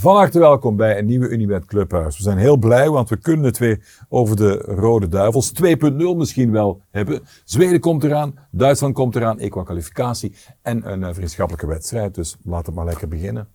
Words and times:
Van 0.00 0.16
harte 0.16 0.38
welkom 0.38 0.76
bij 0.76 0.98
een 0.98 1.06
nieuwe 1.06 1.28
Unibet 1.28 1.64
Clubhuis. 1.64 2.16
We 2.16 2.22
zijn 2.22 2.38
heel 2.38 2.56
blij, 2.56 2.90
want 2.90 3.08
we 3.08 3.16
kunnen 3.16 3.44
het 3.44 3.58
weer 3.58 4.04
over 4.08 4.36
de 4.36 4.56
Rode 4.56 5.08
Duivels 5.08 5.52
2.0 5.62 5.96
misschien 6.16 6.50
wel 6.52 6.82
hebben. 6.90 7.20
Zweden 7.44 7.80
komt 7.80 8.04
eraan, 8.04 8.34
Duitsland 8.50 8.94
komt 8.94 9.16
eraan, 9.16 9.38
equa 9.38 9.62
kwalificatie 9.62 10.34
en 10.62 10.90
een 10.92 11.00
uh, 11.00 11.08
vriendschappelijke 11.12 11.66
wedstrijd. 11.66 12.14
Dus 12.14 12.36
laten 12.44 12.72
we 12.72 12.78
maar 12.78 12.84
lekker 12.84 13.08
beginnen. 13.08 13.48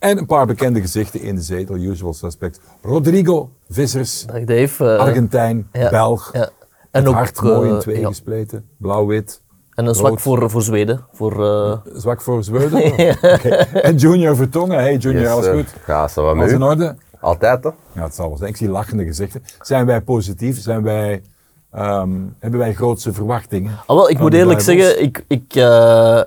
En 0.00 0.18
een 0.18 0.26
paar 0.26 0.46
bekende 0.46 0.80
gezichten 0.80 1.20
in 1.20 1.34
de 1.34 1.40
zetel, 1.42 1.76
usual 1.76 2.14
suspect. 2.14 2.60
Rodrigo 2.82 3.50
Vissers, 3.68 4.26
Dag 4.26 4.44
Dave. 4.44 4.84
Uh, 4.84 4.98
Argentijn, 4.98 5.68
ja, 5.72 5.90
Belg. 5.90 6.30
ja. 6.32 6.48
En 6.90 7.08
ook 7.08 7.14
hart 7.14 7.42
mooi 7.42 7.68
in 7.68 7.74
eh, 7.74 7.80
twee 7.80 8.00
ja. 8.00 8.08
gespleten, 8.08 8.64
blauw-wit. 8.76 9.40
En 9.74 9.86
een 9.86 9.94
zwak 9.94 10.20
voor, 10.20 10.50
voor 10.50 10.62
Zweden. 10.62 11.04
Voor, 11.12 11.44
eh, 11.44 11.78
Zwak 11.94 12.20
voor 12.20 12.44
Zweden. 12.44 12.82
Oké. 13.34 13.48
En 13.48 13.96
Junior 13.96 14.36
Vertongen. 14.36 14.78
Hey 14.78 14.96
Junior, 14.96 15.22
Yes, 15.22 15.30
alles 15.30 15.46
goed? 15.46 15.74
Ja, 15.86 16.08
zo 16.08 16.24
wat 16.24 16.36
Alles 16.36 16.52
in 16.52 16.62
orde? 16.62 16.96
Altijd 17.20 17.62
toch? 17.62 17.74
Ja, 17.92 18.02
het 18.02 18.14
zal 18.14 18.28
wel 18.28 18.36
zijn. 18.36 18.50
Ik 18.50 18.56
zie 18.56 18.68
lachende 18.68 19.04
gezichten. 19.04 19.42
Zijn 19.60 19.86
wij 19.86 20.00
positief? 20.00 20.60
Zijn 20.60 20.82
wij, 20.82 21.22
ehm, 21.70 22.10
hebben 22.38 22.60
wij 22.60 22.74
grootste 22.74 23.12
verwachtingen? 23.12 23.78
Ah, 23.86 23.96
wel, 23.96 24.10
ik 24.10 24.18
moet 24.18 24.34
eerlijk 24.34 24.60
zeggen, 24.60 25.02
ik, 25.02 25.24
ik, 25.26 25.54
eh, 25.54 26.20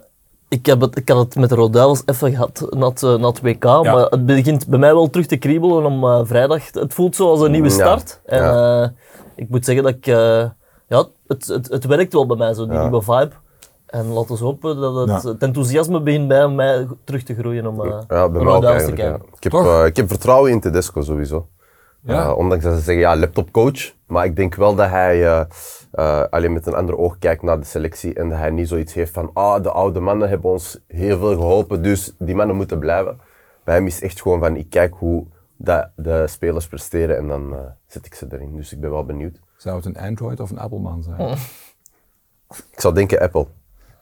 ik, 0.54 0.66
heb 0.66 0.82
het, 0.82 0.98
ik 0.98 1.10
had 1.10 1.18
het 1.18 1.36
met 1.36 1.50
de 1.50 1.56
Rode 1.56 1.72
Duivels 1.72 2.02
even 2.06 2.32
gehad 2.32 2.68
na 2.70 2.88
het, 2.88 3.04
eh, 3.04 3.16
na 3.16 3.28
het 3.28 3.42
WK, 3.42 3.64
maar 3.64 4.06
het 4.10 4.26
begint 4.26 4.68
bij 4.68 4.80
mij 4.80 4.94
wel 4.94 5.10
terug 5.10 5.26
te 5.26 5.38
kriebelen 5.38 5.86
om 5.86 6.04
eh, 6.04 6.20
vrijdag. 6.24 6.72
Het 6.72 6.94
voelt 6.94 7.16
zoals 7.16 7.42
een 7.42 7.52
nieuwe 7.52 7.68
Ja, 7.70 7.74
start. 7.74 8.22
En 8.26 8.44
ja. 8.44 8.84
eh, 8.84 8.90
ik 9.36 9.50
moet 9.50 9.66
zeggen 9.66 9.84
dat 9.84 9.94
ik, 9.94 10.08
eh, 10.08 10.46
ja, 10.88 11.06
het, 11.28 11.46
het, 11.48 11.70
het 11.70 11.86
werkt 11.86 12.14
wel 12.14 12.26
bij 12.26 12.38
mij, 12.38 12.54
zo, 12.54 12.66
die 12.66 12.74
Ja. 12.74 12.82
nieuwe 12.82 13.02
vibe. 13.02 13.32
En 13.86 14.08
laten 14.08 14.36
we 14.38 14.44
hopen 14.44 14.80
dat 14.80 14.96
het, 14.96 15.24
Ja. 15.24 15.30
het 15.30 15.42
enthousiasme 15.42 16.02
begint 16.02 16.28
bij 16.28 16.48
mij 16.48 16.88
terug 17.04 17.24
te 17.24 17.36
groeien 17.36 17.68
om 17.68 17.82
eh 17.86 18.00
Ja, 18.08 18.30
bij 18.30 18.44
mij 18.44 18.54
ook 18.54 18.64
te 18.64 18.92
kijken. 18.94 19.22
Ik, 19.40 19.52
heb, 19.52 19.86
ik 19.86 19.96
heb 19.96 20.08
vertrouwen 20.10 20.52
in 20.52 20.60
Tedesco 20.60 21.02
sowieso. 21.02 21.48
Ja? 22.04 22.26
Eh, 22.26 22.38
ondanks 22.38 22.64
dat 22.64 22.74
ze 22.74 22.80
zeggen, 22.80 23.04
ja, 23.04 23.16
laptopcoach. 23.16 23.94
Maar 24.08 24.26
ik 24.26 24.36
denk 24.36 24.56
wel 24.56 24.76
dat 24.76 24.90
hij 24.90 25.26
eh, 25.26 25.46
eh, 25.92 26.24
alleen 26.30 26.54
met 26.54 26.66
een 26.66 26.74
ander 26.74 26.98
oog 26.98 27.18
kijkt 27.18 27.42
naar 27.42 27.60
de 27.60 27.66
selectie. 27.66 28.14
En 28.14 28.30
dat 28.30 28.38
hij 28.38 28.50
niet 28.50 28.68
zoiets 28.68 28.94
heeft 28.94 29.14
van, 29.14 29.30
ah, 29.34 29.64
de 29.64 29.72
oude 29.72 30.00
mannen 30.00 30.30
hebben 30.30 30.52
ons 30.52 30.80
heel 30.88 31.18
veel 31.18 31.36
geholpen, 31.36 31.84
dus 31.84 32.16
die 32.20 32.36
mannen 32.36 32.56
moeten 32.56 32.80
blijven. 32.80 33.20
Bij 33.64 33.76
hem 33.76 33.86
is 33.86 34.02
echt 34.02 34.22
gewoon 34.22 34.40
van, 34.40 34.56
ik 34.56 34.70
kijk 34.70 34.94
hoe 34.94 35.26
dat 35.58 35.90
de 35.96 36.28
spelers 36.28 36.68
presteren 36.68 37.18
en 37.18 37.28
dan 37.28 37.56
zet 37.88 38.06
ik 38.06 38.14
ze 38.14 38.26
erin. 38.30 38.56
Dus 38.56 38.74
ik 38.74 38.80
ben 38.80 38.92
wel 38.92 39.06
benieuwd. 39.06 39.40
Zou 39.58 39.76
het 39.76 39.86
een 39.86 39.98
Android 39.98 40.40
of 40.40 40.50
een 40.50 40.60
Appleman 40.60 41.04
zijn? 41.04 41.20
Oh. 41.20 41.38
Ik 42.72 42.80
zou 42.80 42.94
denken 42.94 43.20
Apple. 43.20 43.48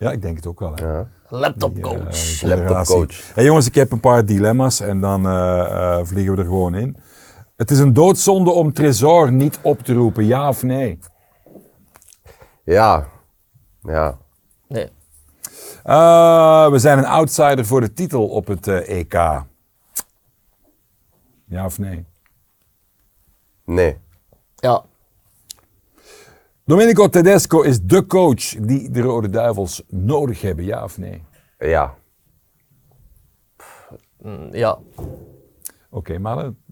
Ja, 0.01 0.11
ik 0.11 0.21
denk 0.21 0.35
het 0.35 0.47
ook 0.47 0.59
wel. 0.59 0.75
Hè. 0.75 0.85
Ja. 0.85 1.07
Laptopcoach. 1.27 2.41
Laptopcoach. 2.41 3.33
Hey, 3.33 3.43
jongens, 3.43 3.67
ik 3.67 3.75
heb 3.75 3.91
een 3.91 3.99
paar 3.99 4.25
dilemma's 4.25 4.79
en 4.79 4.99
dan 4.99 5.25
eh, 5.25 5.59
eh, 5.59 6.05
vliegen 6.05 6.35
we 6.35 6.39
er 6.39 6.47
gewoon 6.47 6.75
in. 6.75 6.97
Het 7.61 7.71
is 7.71 7.79
een 7.79 7.93
doodzonde 7.93 8.51
om 8.51 8.73
Tresor 8.73 9.31
niet 9.31 9.59
op 9.61 9.79
te 9.79 9.93
roepen, 9.93 10.25
ja 10.25 10.47
of 10.47 10.63
nee? 10.63 10.99
Ja. 12.63 13.07
Ja. 13.81 14.17
Nee. 14.67 14.89
Eh, 15.83 16.69
we 16.69 16.79
zijn 16.79 16.97
een 16.97 17.05
outsider 17.05 17.65
voor 17.65 17.81
de 17.81 17.93
titel 17.93 18.27
op 18.27 18.47
het 18.47 18.67
eh, 18.67 18.99
EK. 18.99 19.13
Ja 21.45 21.65
of 21.65 21.79
nee? 21.79 22.05
Nee. 23.65 23.97
Ja. 24.55 24.83
Domenico 26.65 27.09
Tedesco 27.09 27.61
is 27.61 27.81
de 27.81 28.05
coach 28.05 28.55
die 28.59 28.91
de 28.91 29.01
Rode 29.01 29.29
Duivels 29.29 29.83
nodig 29.87 30.41
hebben, 30.41 30.65
ja 30.65 30.83
of 30.83 30.97
nee? 30.97 31.23
Ja. 31.57 31.95
Mm, 34.17 34.55
ja. 34.55 34.79
Oké, 35.89 36.17
mannen. 36.17 36.63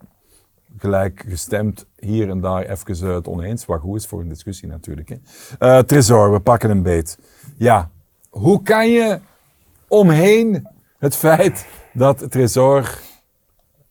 Gelijk 0.79 1.25
gestemd, 1.27 1.85
hier 1.95 2.29
en 2.29 2.39
daar 2.41 2.65
even 2.65 3.07
eh, 3.07 3.15
het 3.15 3.27
oneens, 3.27 3.65
wat 3.65 3.81
goed 3.81 3.97
is 3.97 4.07
voor 4.07 4.21
een 4.21 4.29
discussie 4.29 4.67
natuurlijk. 4.67 5.09
Hè. 5.09 5.15
Eh, 5.59 5.83
Tresor, 5.83 6.31
we 6.31 6.39
pakken 6.39 6.69
een 6.69 6.83
beet. 6.83 7.17
Ja, 7.57 7.89
hoe 8.29 8.61
kan 8.61 8.89
je 8.89 9.19
omheen 9.87 10.67
het 10.97 11.15
feit 11.15 11.67
dat 11.93 12.31
Tresor 12.31 12.99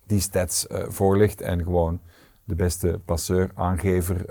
die 0.07 0.21
stats 0.21 0.67
eh 0.67 0.85
voorligt 0.89 1.41
en 1.41 1.63
gewoon 1.63 2.01
de 2.45 2.55
beste 2.55 3.01
passeur, 3.05 3.51
aangever, 3.55 4.25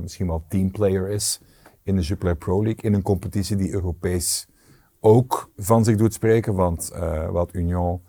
misschien 0.00 0.26
wel 0.26 0.44
teamplayer 0.48 1.08
is 1.08 1.40
in 1.82 1.96
de 1.96 2.02
Jupiler 2.02 2.36
Pro 2.36 2.62
League, 2.62 2.82
in 2.82 2.94
een 2.94 3.02
competitie 3.02 3.56
die 3.56 3.72
Europees 3.72 4.46
ook 5.00 5.50
van 5.56 5.84
zich 5.84 5.96
doet 5.96 6.14
spreken, 6.14 6.54
want 6.54 6.92
wat 7.30 7.54
Union, 7.54 8.02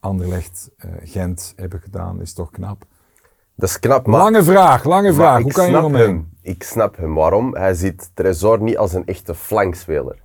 Anderlecht, 0.00 0.70
Gent 1.02 1.52
hebben 1.56 1.80
gedaan 1.80 2.20
is 2.20 2.32
toch 2.32 2.50
knap. 2.50 2.86
Dat 3.60 3.68
is 3.68 3.78
knap, 3.78 4.06
maar... 4.06 4.20
lange 4.20 4.42
vraag, 4.42 4.84
lange 4.84 5.12
vraag. 5.12 5.38
ik 5.38 5.42
Hoe 5.42 5.52
kan 5.52 5.70
je 5.70 5.76
eromheen? 5.76 6.06
hem. 6.06 6.28
Ik 6.42 6.62
snap 6.62 6.96
hem. 6.96 7.14
Waarom? 7.14 7.54
Hij 7.56 7.74
ziet 7.74 8.10
Tresor 8.14 8.62
niet 8.62 8.76
als 8.78 8.92
een 8.92 9.06
echte 9.06 9.34
flankspeler. 9.34 10.22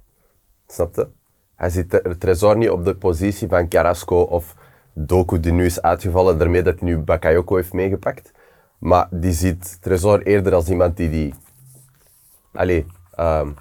Snap 0.67 0.95
je? 0.95 1.07
Hij 1.55 1.69
ziet 1.69 1.89
Tre- 1.89 2.17
Tresor 2.17 2.57
niet 2.57 2.69
op 2.69 2.85
de 2.85 2.95
positie 2.95 3.47
van 3.47 3.67
Carrasco 3.67 4.21
of 4.21 4.55
Doku 4.93 5.39
die 5.39 5.51
nu 5.51 5.65
is 5.65 5.81
uitgevallen, 5.81 6.37
daarmee 6.37 6.61
dat 6.61 6.79
hij 6.79 6.89
nu 6.89 6.97
Bakayoko 6.97 7.55
heeft 7.55 7.73
meegepakt. 7.73 8.31
Maar 8.77 9.07
die 9.11 9.33
ziet 9.33 9.77
Tresor 9.81 10.21
eerder 10.21 10.53
als 10.53 10.69
iemand 10.69 10.97
die 10.97 11.09
die... 11.09 11.33
Allee, 12.53 12.85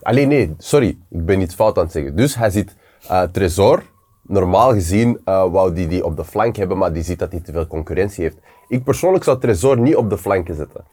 allee 0.02 0.26
nee, 0.26 0.54
sorry, 0.58 0.88
ik 1.10 1.24
ben 1.26 1.40
iets 1.40 1.54
fout 1.54 1.76
aan 1.78 1.82
het 1.84 1.92
zeggen. 1.92 2.16
Dus 2.16 2.34
hij 2.34 2.50
ziet 2.50 2.76
eh 3.08 3.22
Tresor, 3.22 3.82
normaal 4.22 4.72
gezien 4.72 5.20
eh, 5.24 5.50
wou 5.52 5.72
die 5.72 5.86
die 5.88 6.04
op 6.04 6.16
de 6.16 6.24
flank 6.24 6.56
hebben, 6.56 6.78
maar 6.78 6.92
die 6.92 7.02
ziet 7.02 7.18
dat 7.18 7.32
hij 7.32 7.40
te 7.40 7.52
veel 7.52 7.66
concurrentie 7.66 8.24
heeft. 8.24 8.38
Ik 8.68 8.84
persoonlijk 8.84 9.24
zou 9.24 9.40
Tresor 9.40 9.78
niet 9.78 9.96
op 9.96 10.10
de 10.10 10.18
flanken 10.18 10.54
zetten. 10.54 10.84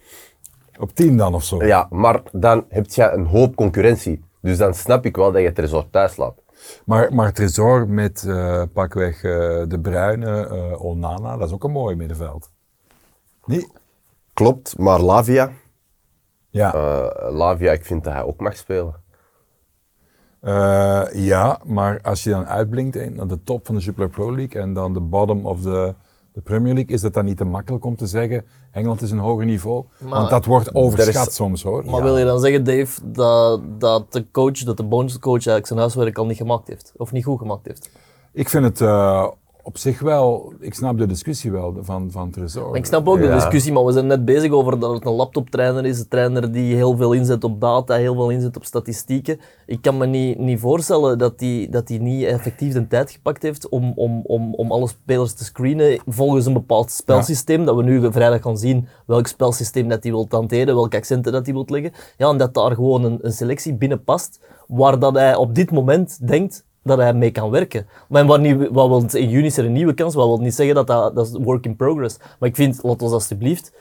Op 0.79 0.95
10 0.95 1.17
dan 1.17 1.33
of 1.33 1.43
zo? 1.43 1.63
Ja, 1.65 1.87
maar 1.89 2.21
dan 2.31 2.65
heb 2.69 2.85
je 2.89 3.11
een 3.11 3.25
hoop 3.25 3.55
concurrentie. 3.55 4.23
Dus 4.41 4.57
dan 4.57 4.73
snap 4.73 5.05
ik 5.05 5.15
wel 5.15 5.31
dat 5.31 5.41
je 5.41 5.53
Tresor 5.53 5.89
thuis 5.89 6.15
laat. 6.15 6.41
Maar, 6.85 7.13
maar 7.13 7.33
Tresor 7.33 7.89
met 7.89 8.23
eh, 8.27 8.63
pakweg 8.73 9.23
eh, 9.23 9.31
De 9.67 9.79
Bruyne, 9.81 10.47
eh, 10.47 10.83
Onana, 10.83 11.37
dat 11.37 11.47
is 11.47 11.53
ook 11.53 11.63
een 11.63 11.71
mooi 11.71 11.95
middenveld. 11.95 12.49
Nee? 13.45 13.67
Klopt, 14.33 14.77
maar 14.77 15.01
Lavia, 15.01 15.51
Ja. 16.49 16.73
Lavia, 17.29 17.71
ik 17.71 17.85
vind 17.85 18.03
dat 18.03 18.13
hij 18.13 18.23
ook 18.23 18.39
mag 18.39 18.57
spelen. 18.57 18.95
Ja, 21.13 21.59
maar 21.63 22.01
als 22.01 22.23
je 22.23 22.29
dan 22.29 22.45
uitblinkt 22.47 22.95
in, 22.95 23.21
aan 23.21 23.27
de 23.27 23.43
top 23.43 23.65
van 23.65 23.75
de 23.75 23.81
Jupiler 23.81 24.09
Pro 24.09 24.35
League 24.35 24.61
en 24.61 24.73
dan 24.73 24.93
de 24.93 24.99
bottom 24.99 25.45
of 25.45 25.61
de, 25.61 25.95
de 26.33 26.41
Premier 26.41 26.73
League, 26.73 26.93
is 26.95 27.01
dat 27.01 27.13
dan 27.13 27.25
niet 27.25 27.37
te 27.37 27.43
makkelijk 27.45 27.85
om 27.85 27.95
te 27.95 28.07
zeggen, 28.07 28.45
Engeland 28.71 29.01
is 29.01 29.11
een 29.11 29.17
hoger 29.19 29.45
niveau? 29.45 29.85
Want 29.97 30.29
dat 30.29 30.45
wordt 30.45 30.75
overschat 30.75 31.23
er 31.23 31.29
is- 31.29 31.35
soms 31.35 31.63
hoor. 31.63 31.85
Maar 31.85 32.03
wil 32.03 32.17
je 32.17 32.25
dan 32.25 32.39
zeggen, 32.39 32.63
Dave, 32.63 33.01
dat, 33.03 33.61
dat 33.79 34.13
de 34.13 34.25
coach, 34.31 34.63
dat 34.63 34.77
de 34.77 34.83
bonuscoach 34.83 35.33
eigenlijk 35.33 35.67
zijn 35.67 35.79
huiswerk 35.79 36.17
al 36.17 36.25
niet 36.25 36.37
gemaakt 36.37 36.67
heeft? 36.67 36.93
Of 36.97 37.11
niet 37.11 37.23
goed 37.23 37.39
gemaakt 37.39 37.65
heeft? 37.65 37.89
Ik 38.33 38.49
vind 38.49 38.63
het 38.63 38.81
eh, 38.81 39.27
op 39.63 39.77
zich 39.77 39.99
wel, 39.99 40.53
ik 40.59 40.73
snap 40.73 40.97
de 40.97 41.05
discussie 41.05 41.51
wel 41.51 41.77
van, 41.81 42.11
van 42.11 42.31
Tresor. 42.31 42.75
Ik 42.75 42.85
snap 42.85 43.07
ook 43.07 43.19
de 43.19 43.31
discussie, 43.31 43.73
maar 43.73 43.85
we 43.85 43.91
zijn 43.91 44.07
net 44.07 44.25
bezig 44.25 44.51
over 44.51 44.79
dat 44.79 44.93
het 44.93 45.05
een 45.05 45.11
laptoptrainer 45.11 45.85
is. 45.85 45.99
Een 45.99 46.07
trainer 46.07 46.51
die 46.51 46.75
heel 46.75 46.97
veel 46.97 47.13
inzet 47.13 47.43
op 47.43 47.61
data, 47.61 47.95
heel 47.95 48.13
veel 48.13 48.29
inzet 48.29 48.55
op 48.55 48.65
statistieken. 48.65 49.39
Ik 49.65 49.81
kan 49.81 49.97
me 49.97 50.05
niet, 50.05 50.39
niet 50.39 50.59
voorstellen 50.59 51.17
dat 51.17 51.33
hij 51.39 51.67
dat 51.69 51.87
die 51.87 52.01
niet 52.01 52.23
effectief 52.23 52.73
de 52.73 52.87
tijd 52.87 53.11
gepakt 53.11 53.43
heeft 53.43 53.69
om, 53.69 53.93
om, 53.95 54.21
om, 54.23 54.53
om 54.53 54.71
alle 54.71 54.87
spelers 54.87 55.33
te 55.33 55.43
screenen 55.43 55.99
volgens 56.07 56.45
een 56.45 56.53
bepaald 56.53 56.91
spelsysteem. 56.91 57.65
Dat 57.65 57.75
we 57.75 57.83
nu 57.83 58.11
vrijdag 58.11 58.41
gaan 58.41 58.57
zien 58.57 58.87
welk 59.05 59.27
spelsysteem 59.27 59.87
dat 59.87 60.03
hij 60.03 60.11
wil 60.11 60.25
hanteren, 60.29 60.75
welke 60.75 60.97
accenten 60.97 61.31
dat 61.31 61.45
hij 61.45 61.53
wil 61.53 61.65
leggen. 61.67 61.91
Ja, 62.17 62.29
en 62.29 62.37
dat 62.37 62.53
daar 62.53 62.75
gewoon 62.75 63.03
een, 63.03 63.19
een 63.21 63.31
selectie 63.31 63.73
binnen 63.73 64.03
past, 64.03 64.39
waar 64.67 64.99
dat 64.99 65.15
hij 65.15 65.35
op 65.35 65.55
dit 65.55 65.71
moment 65.71 66.27
denkt 66.27 66.65
dat 66.83 66.97
hij 66.97 67.13
mee 67.13 67.31
kan 67.31 67.49
werken. 67.49 67.87
Maar 68.09 68.25
wat, 68.25 68.39
niet, 68.39 68.67
wat 68.71 68.87
wil, 68.87 69.21
in 69.21 69.29
juni 69.29 69.45
is 69.45 69.57
er 69.57 69.65
een 69.65 69.71
nieuwe 69.73 69.93
kans, 69.93 70.15
wat 70.15 70.27
wil 70.27 70.37
niet 70.37 70.55
zeggen 70.55 70.75
dat 70.75 70.87
dat, 70.87 71.15
dat 71.15 71.25
is 71.27 71.37
work 71.43 71.65
in 71.65 71.75
progress. 71.75 72.17
Maar 72.39 72.49
ik 72.49 72.55
vind, 72.55 72.79
laat 72.83 73.01
ons 73.01 73.11
alsjeblieft 73.11 73.71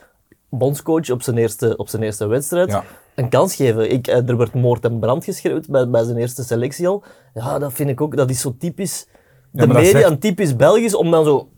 bondscoach 0.48 1.10
op 1.10 1.22
zijn 1.22 1.38
eerste, 1.38 1.76
op 1.76 1.88
zijn 1.88 2.02
eerste 2.02 2.26
wedstrijd 2.26 2.70
Ja. 2.70 2.84
een 3.14 3.28
kans 3.28 3.54
geven. 3.54 3.90
Ik, 3.92 4.06
eh, 4.06 4.28
er 4.28 4.36
werd 4.36 4.54
moord 4.54 4.84
en 4.84 4.98
brand 4.98 5.24
geschreeuwd 5.24 5.68
bij, 5.68 5.88
bij 5.90 6.04
zijn 6.04 6.16
eerste 6.16 6.44
selectie 6.44 6.88
al. 6.88 7.02
Ja, 7.34 7.58
dat 7.58 7.72
vind 7.72 7.90
ik 7.90 8.00
ook, 8.00 8.16
dat 8.16 8.30
is 8.30 8.40
zo 8.40 8.54
typisch... 8.58 9.06
De 9.52 9.66
media, 9.66 9.90
zegt- 9.90 10.04
een 10.10 10.18
typisch 10.18 10.56
Belgisch, 10.56 10.94
om 10.94 11.10
dan 11.10 11.24
zo... 11.24 11.48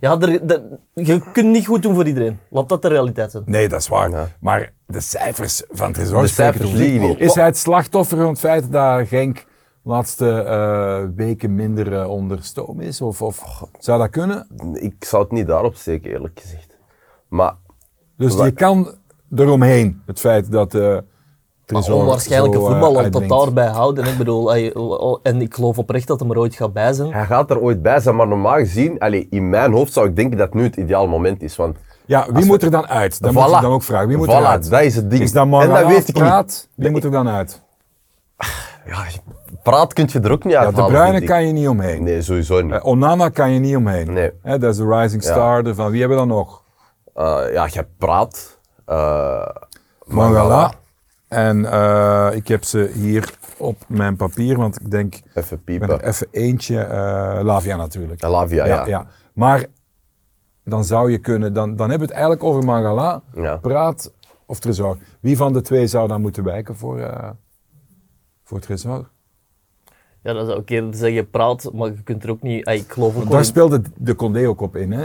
Ja, 0.00 0.20
er, 0.20 0.42
er- 0.50 0.62
je 0.94 1.20
kunt 1.32 1.48
niet 1.48 1.66
goed 1.66 1.82
doen 1.82 1.94
voor 1.94 2.06
iedereen. 2.06 2.38
Laat 2.50 2.68
dat 2.68 2.82
de 2.82 2.88
realiteit 2.88 3.30
zijn. 3.30 3.42
Nee, 3.46 3.68
dat 3.68 3.80
is 3.80 3.88
waar. 3.88 4.10
Ja. 4.10 4.28
Maar 4.40 4.72
de 4.86 5.00
cijfers 5.00 5.62
van 5.70 5.92
Tresor 5.92 6.22
De 6.22 6.28
spreken 6.28 6.68
cijfers. 6.68 7.16
Is 7.18 7.34
hij 7.34 7.44
het 7.44 7.56
slachtoffer 7.56 8.16
van 8.16 8.26
het 8.28 8.38
feit 8.38 8.72
dat 8.72 9.08
Genk 9.08 9.44
laatste 9.84 10.30
eh, 10.42 11.02
weken 11.16 11.54
minder 11.54 12.00
eh, 12.00 12.08
onder 12.10 12.44
stoom 12.44 12.80
is? 12.80 13.00
Of, 13.00 13.22
of 13.22 13.62
zou 13.78 13.98
dat 13.98 14.10
kunnen? 14.10 14.46
Ik 14.72 15.04
zou 15.04 15.22
het 15.22 15.32
niet 15.32 15.46
daarop 15.46 15.74
steken, 15.74 16.10
eerlijk 16.10 16.40
gezegd. 16.42 16.76
Maar 17.28 17.54
Dus 18.16 18.34
je 18.34 18.50
kan 18.52 18.94
eromheen 19.36 20.02
het 20.06 20.20
feit 20.20 20.52
dat 20.52 20.74
eh 20.74 20.96
Maar 21.72 21.90
onwaarschijnlijke 21.92 22.56
zo, 22.58 22.64
voetbal, 22.66 22.80
want 22.92 22.94
dat 22.94 23.04
uitblinkt. 23.04 23.28
daarbij 23.44 23.66
houden. 23.66 24.06
Ik 24.06 24.16
bedoel, 24.18 24.50
hij- 24.50 24.72
en 25.22 25.40
ik 25.40 25.54
geloof 25.54 25.78
oprecht 25.78 26.06
dat 26.06 26.20
hem 26.20 26.30
er 26.30 26.38
ooit 26.38 26.54
gaat 26.54 26.72
bij 26.72 26.92
zijn. 26.92 27.12
hij 27.12 27.24
gaat 27.26 27.50
er 27.50 27.60
ooit 27.60 27.82
bij 27.82 28.00
zijn, 28.00 28.16
maar 28.16 28.28
normaal 28.28 28.56
gezien, 28.56 28.98
allee, 28.98 29.26
in 29.30 29.48
mijn 29.50 29.72
hoofd 29.72 29.92
zou 29.92 30.08
ik 30.08 30.16
denken 30.16 30.38
dat 30.38 30.54
nu 30.54 30.62
het 30.62 30.76
ideaal 30.76 31.08
moment 31.08 31.42
is. 31.42 31.56
Want 31.56 31.76
Ja, 32.06 32.26
wie 32.32 32.44
moet 32.44 32.60
we- 32.60 32.64
er 32.66 32.70
dan 32.72 32.86
uit? 32.86 33.22
Dat 33.22 33.32
moet 33.32 33.44
je 33.44 33.50
dan 33.60 33.72
ook 33.72 33.82
vragen. 33.82 34.08
Wie 34.08 34.16
moet 34.16 34.26
Voilà, 34.28 34.30
eruit? 34.30 34.70
dat 34.70 34.80
is 34.80 34.96
het 34.96 35.10
ding. 35.10 35.22
Is 35.22 35.32
dat 35.32 35.44
En 35.44 35.50
dat 35.50 35.86
weet 35.86 35.98
ik 36.08 36.14
niet. 36.14 36.24
praat? 36.24 36.68
Wie 36.74 36.90
moet 36.90 37.04
er 37.04 37.10
dan 37.10 37.28
uit? 37.28 37.62
ja, 38.86 39.04
praat 39.62 39.92
kun 39.92 40.08
je 40.12 40.20
er 40.20 40.30
ook 40.32 40.44
niet 40.44 40.54
uit 40.54 40.76
Ja, 40.76 40.82
de 40.86 40.92
Bruyne 40.92 41.22
kan 41.22 41.46
je 41.46 41.52
niet 41.52 41.68
omheen. 41.68 42.02
Nee, 42.02 42.22
sowieso 42.22 42.60
niet. 42.62 42.72
Eh, 42.72 42.84
Onana 42.86 43.28
kan 43.28 43.50
je 43.52 43.58
niet 43.58 43.76
omheen. 43.76 44.12
Nee. 44.12 44.30
Hè, 44.42 44.58
dat 44.58 44.70
is 44.70 44.76
de 44.76 44.86
rising 45.00 45.22
star. 45.22 45.64
ervan. 45.66 45.90
Wie 45.90 46.00
hebben 46.00 46.18
we 46.18 46.26
dan 46.26 46.36
nog? 46.36 46.62
Eh, 47.14 47.40
ja, 47.52 47.68
je 47.72 47.86
praat. 47.98 48.58
eh 48.86 49.46
Mangala. 50.04 50.72
En 51.28 51.58
ik 52.34 52.48
heb 52.48 52.64
ze 52.64 52.90
hier 52.94 53.34
op 53.56 53.76
mijn 53.86 54.16
papier, 54.16 54.56
want 54.56 54.80
ik 54.80 54.90
denk, 54.90 55.14
Even 55.34 55.64
piepen. 55.64 56.00
even 56.06 56.26
eentje. 56.30 56.86
Lavia 57.42 57.76
natuurlijk. 57.76 58.22
Lavia, 58.22 58.86
ja. 58.86 59.06
Maar 59.34 59.64
dan 60.64 60.84
zou 60.84 61.10
je 61.10 61.18
kunnen, 61.18 61.52
dan, 61.54 61.76
dan 61.76 61.90
hebben 61.90 62.08
we 62.08 62.14
het 62.14 62.22
eigenlijk 62.22 62.42
over 62.44 62.64
Mangala, 62.64 63.22
Ja. 63.34 63.56
Praat 63.56 64.12
of 64.46 64.58
Tresor. 64.58 64.96
Wie 65.20 65.36
van 65.36 65.52
de 65.52 65.60
twee 65.60 65.86
zou 65.86 66.08
dan 66.08 66.20
moeten 66.20 66.44
wijken 66.44 66.76
voor, 66.76 67.10
voor 68.44 68.60
Tresor? 68.60 69.08
Ja, 70.22 70.32
dan 70.32 70.46
zou 70.46 70.60
ik 70.60 70.70
eerder 70.70 70.94
zeggen 70.94 71.30
praat, 71.30 71.70
maar 71.72 71.88
je 71.88 72.02
kunt 72.04 72.24
er 72.24 72.30
ook 72.30 72.42
niet... 72.42 72.68
Ik 72.68 72.92
geloof 72.92 73.16
ook 73.16 73.30
daar 73.30 73.44
speelde 73.44 73.82
de 73.98 74.14
Condé 74.14 74.48
ook 74.48 74.60
op 74.60 74.76
in, 74.76 74.92
hè? 74.92 75.04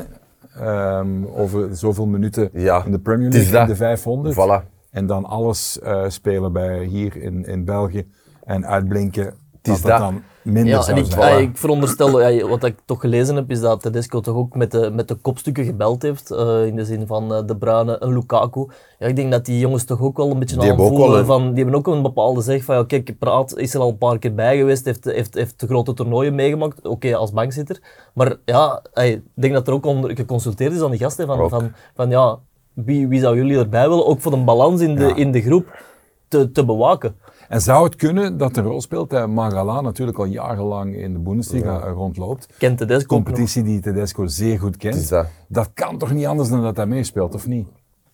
Ehm, 0.59 1.25
over 1.25 1.75
zoveel 1.75 2.05
minuten 2.05 2.49
Ja, 2.53 2.85
in 2.85 2.91
de 2.91 2.99
Premier 2.99 3.27
is 3.27 3.33
League, 3.33 3.51
in 3.53 3.59
dat. 3.59 3.67
de 3.67 3.75
500. 3.75 4.35
Voilà. 4.35 4.69
En 4.91 5.05
dan 5.05 5.25
alles 5.25 5.79
eh, 5.79 6.03
spelen 6.07 6.53
bij 6.53 6.83
hier 6.85 7.15
in, 7.15 7.45
in 7.45 7.65
België 7.65 8.07
en 8.43 8.65
uitblinken. 8.67 9.33
Dat 9.67 9.75
is 9.75 9.81
dat. 9.81 9.97
dan 9.99 10.23
minder 10.41 10.65
Ja, 10.73 10.87
en 10.87 10.97
ik, 10.97 11.05
zijn. 11.05 11.33
ah, 11.35 11.41
ik 11.41 11.57
veronderstel, 11.57 12.11
wat 12.47 12.63
ik 12.63 12.75
toch 12.85 12.99
gelezen 12.99 13.35
heb, 13.35 13.49
is 13.51 13.59
dat 13.59 13.81
Tedesco 13.81 14.19
toch 14.19 14.35
ook 14.35 14.55
met 14.55 14.71
de, 14.71 14.91
met 14.93 15.07
de 15.07 15.15
kopstukken 15.15 15.65
gebeld 15.65 16.01
heeft. 16.01 16.31
eh, 16.31 16.65
in 16.65 16.75
de 16.75 16.85
zin 16.85 17.07
van 17.07 17.33
eh, 17.33 17.41
De 17.45 17.57
Bruyne 17.57 17.97
en 17.97 18.13
Lukaku. 18.13 18.65
Ja, 18.99 19.07
ik 19.07 19.15
denk 19.15 19.31
dat 19.31 19.45
die 19.45 19.59
jongens 19.59 19.83
toch 19.83 20.01
ook 20.01 20.17
wel 20.17 20.31
een 20.31 20.39
beetje 20.39 20.57
Die 20.59 20.73
wel 20.73 21.17
een- 21.17 21.25
van... 21.25 21.47
Die 21.53 21.63
hebben 21.63 21.75
ook 21.75 21.87
een 21.87 22.01
bepaalde 22.01 22.41
zeg 22.41 22.63
van, 22.63 22.75
ja, 22.75 22.83
kijk, 22.83 23.17
Praat 23.19 23.57
is 23.57 23.73
er 23.73 23.79
al 23.81 23.89
een 23.89 23.97
paar 23.97 24.19
keer 24.19 24.33
bij 24.33 24.57
geweest, 24.57 24.85
heeft, 24.85 25.03
heeft, 25.05 25.33
heeft 25.33 25.59
de 25.59 25.67
grote 25.67 25.93
toernooien 25.93 26.35
meegemaakt. 26.35 26.87
Oké, 26.87 27.15
als 27.15 27.31
bankzitter. 27.31 27.79
Maar 28.13 28.35
ja, 28.45 28.81
ik 28.93 29.21
denk 29.33 29.53
dat 29.53 29.67
er 29.67 29.73
ook 29.73 29.85
onder 29.85 30.15
geconsulteerd 30.15 30.73
is 30.73 30.81
aan 30.81 30.91
die 30.91 30.99
gasten 30.99 31.27
van, 31.27 31.49
van, 31.49 31.71
van 31.95 32.09
ja, 32.09 32.39
wie, 32.73 33.07
wie 33.07 33.19
zou 33.19 33.35
jullie 33.35 33.57
erbij 33.57 33.89
willen? 33.89 34.05
Ook 34.05 34.21
voor 34.21 34.31
de 34.31 34.37
balans 34.43 34.81
in 34.81 34.95
de, 34.95 35.05
Ja. 35.05 35.15
in 35.15 35.31
de 35.31 35.41
groep 35.41 35.83
te, 36.27 36.51
te 36.51 36.65
bewaken. 36.65 37.15
En 37.49 37.61
zou 37.61 37.83
het 37.83 37.95
kunnen 37.95 38.37
dat 38.37 38.57
een 38.57 38.63
rol 38.63 38.81
speelt 38.81 39.09
dat 39.09 39.27
Magala 39.29 39.81
natuurlijk 39.81 40.17
al 40.17 40.25
jarenlang 40.25 40.95
in 40.95 41.13
de 41.13 41.19
Bundesliga 41.19 41.79
eh, 41.81 41.91
rondloopt? 41.91 42.47
Kent 42.57 42.77
Tedesco 42.77 43.15
nog. 43.15 43.23
Competitie 43.25 43.63
die 43.63 43.79
Tedesco 43.79 44.25
zeer 44.27 44.59
goed 44.59 44.77
kent. 44.77 45.09
Dat. 45.09 45.25
Dat 45.47 45.69
kan 45.73 45.97
toch 45.97 46.11
niet 46.11 46.25
anders 46.25 46.49
dan 46.49 46.61
dat 46.61 46.75
hij 46.77 46.85
meespeelt, 46.85 47.33
of 47.35 47.47
niet? 47.47 47.67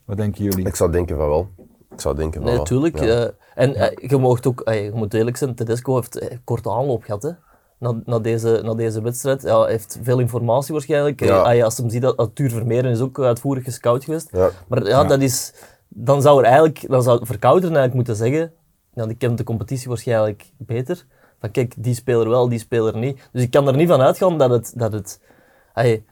Wat 0.06 0.18
denken 0.18 0.44
jullie? 0.44 0.68
Ik 0.68 0.76
zou 0.76 0.92
denken 0.92 1.18
van 1.18 1.28
wel. 1.28 1.48
Ik 1.92 2.02
zou 2.02 2.16
denken 2.16 2.34
van 2.34 2.44
Nee, 2.44 2.52
wel. 2.52 2.64
natuurlijk. 2.64 3.00
Ja. 3.00 3.32
en 3.56 3.76
eh, 3.76 4.10
je, 4.10 4.18
mag 4.18 4.44
ook, 4.44 4.62
eh, 4.62 4.84
je 4.84 4.92
moet 4.94 5.14
eerlijk 5.14 5.38
zijn, 5.38 5.56
Tedesco 5.56 5.96
heeft 5.96 6.18
eh, 6.20 6.38
korte 6.44 6.70
aanloop 6.72 7.04
gehad. 7.04 7.24
Hè? 7.24 7.30
Na, 7.80 8.02
na, 8.06 8.20
deze, 8.20 8.62
na 8.64 8.74
deze 8.74 9.02
wedstrijd. 9.02 9.42
Ja, 9.42 9.62
hij 9.62 9.72
heeft 9.72 10.00
veel 10.02 10.20
informatie 10.20 10.74
waarschijnlijk. 10.74 11.22
Eh, 11.22 11.28
Ja. 11.28 11.64
als 11.64 11.76
je 11.76 11.82
hem 11.82 11.92
ziet, 11.92 12.02
dat 12.02 12.18
Arthur 12.18 12.50
Vermeeren 12.50 12.92
is 12.92 13.00
ook 13.00 13.20
uitvoerig 13.20 13.64
gescout 13.64 14.04
geweest. 14.04 14.30
Ja. 14.32 14.50
Maar 14.68 14.88
ja, 14.88 15.04
dat 15.04 15.22
is, 15.22 15.54
dan 15.88 16.22
zou 16.22 16.40
er 16.40 16.46
eigenlijk, 16.46 16.86
dan 16.90 17.04
zou 17.04 17.20
eigenlijk 17.50 17.94
moeten 17.94 18.16
zeggen, 18.16 18.52
ja, 18.94 19.06
die 19.06 19.16
kent 19.18 19.38
de 19.38 19.44
competitie 19.44 19.88
waarschijnlijk 19.88 20.52
beter. 20.58 21.06
Van 21.40 21.52
kijk, 21.52 21.74
die 21.78 21.96
speler 21.96 22.30
wel, 22.30 22.50
die 22.50 22.60
speler 22.60 22.98
niet. 22.98 23.30
Dus 23.32 23.42
ik 23.44 23.52
kan 23.52 23.68
er 23.68 23.76
niet 23.76 23.88
van 23.88 24.02
uitgaan 24.02 24.38
dat 24.38 24.50
het, 24.50 24.74
dat 24.76 24.94
het, 24.94 25.22
ay, 25.74 26.04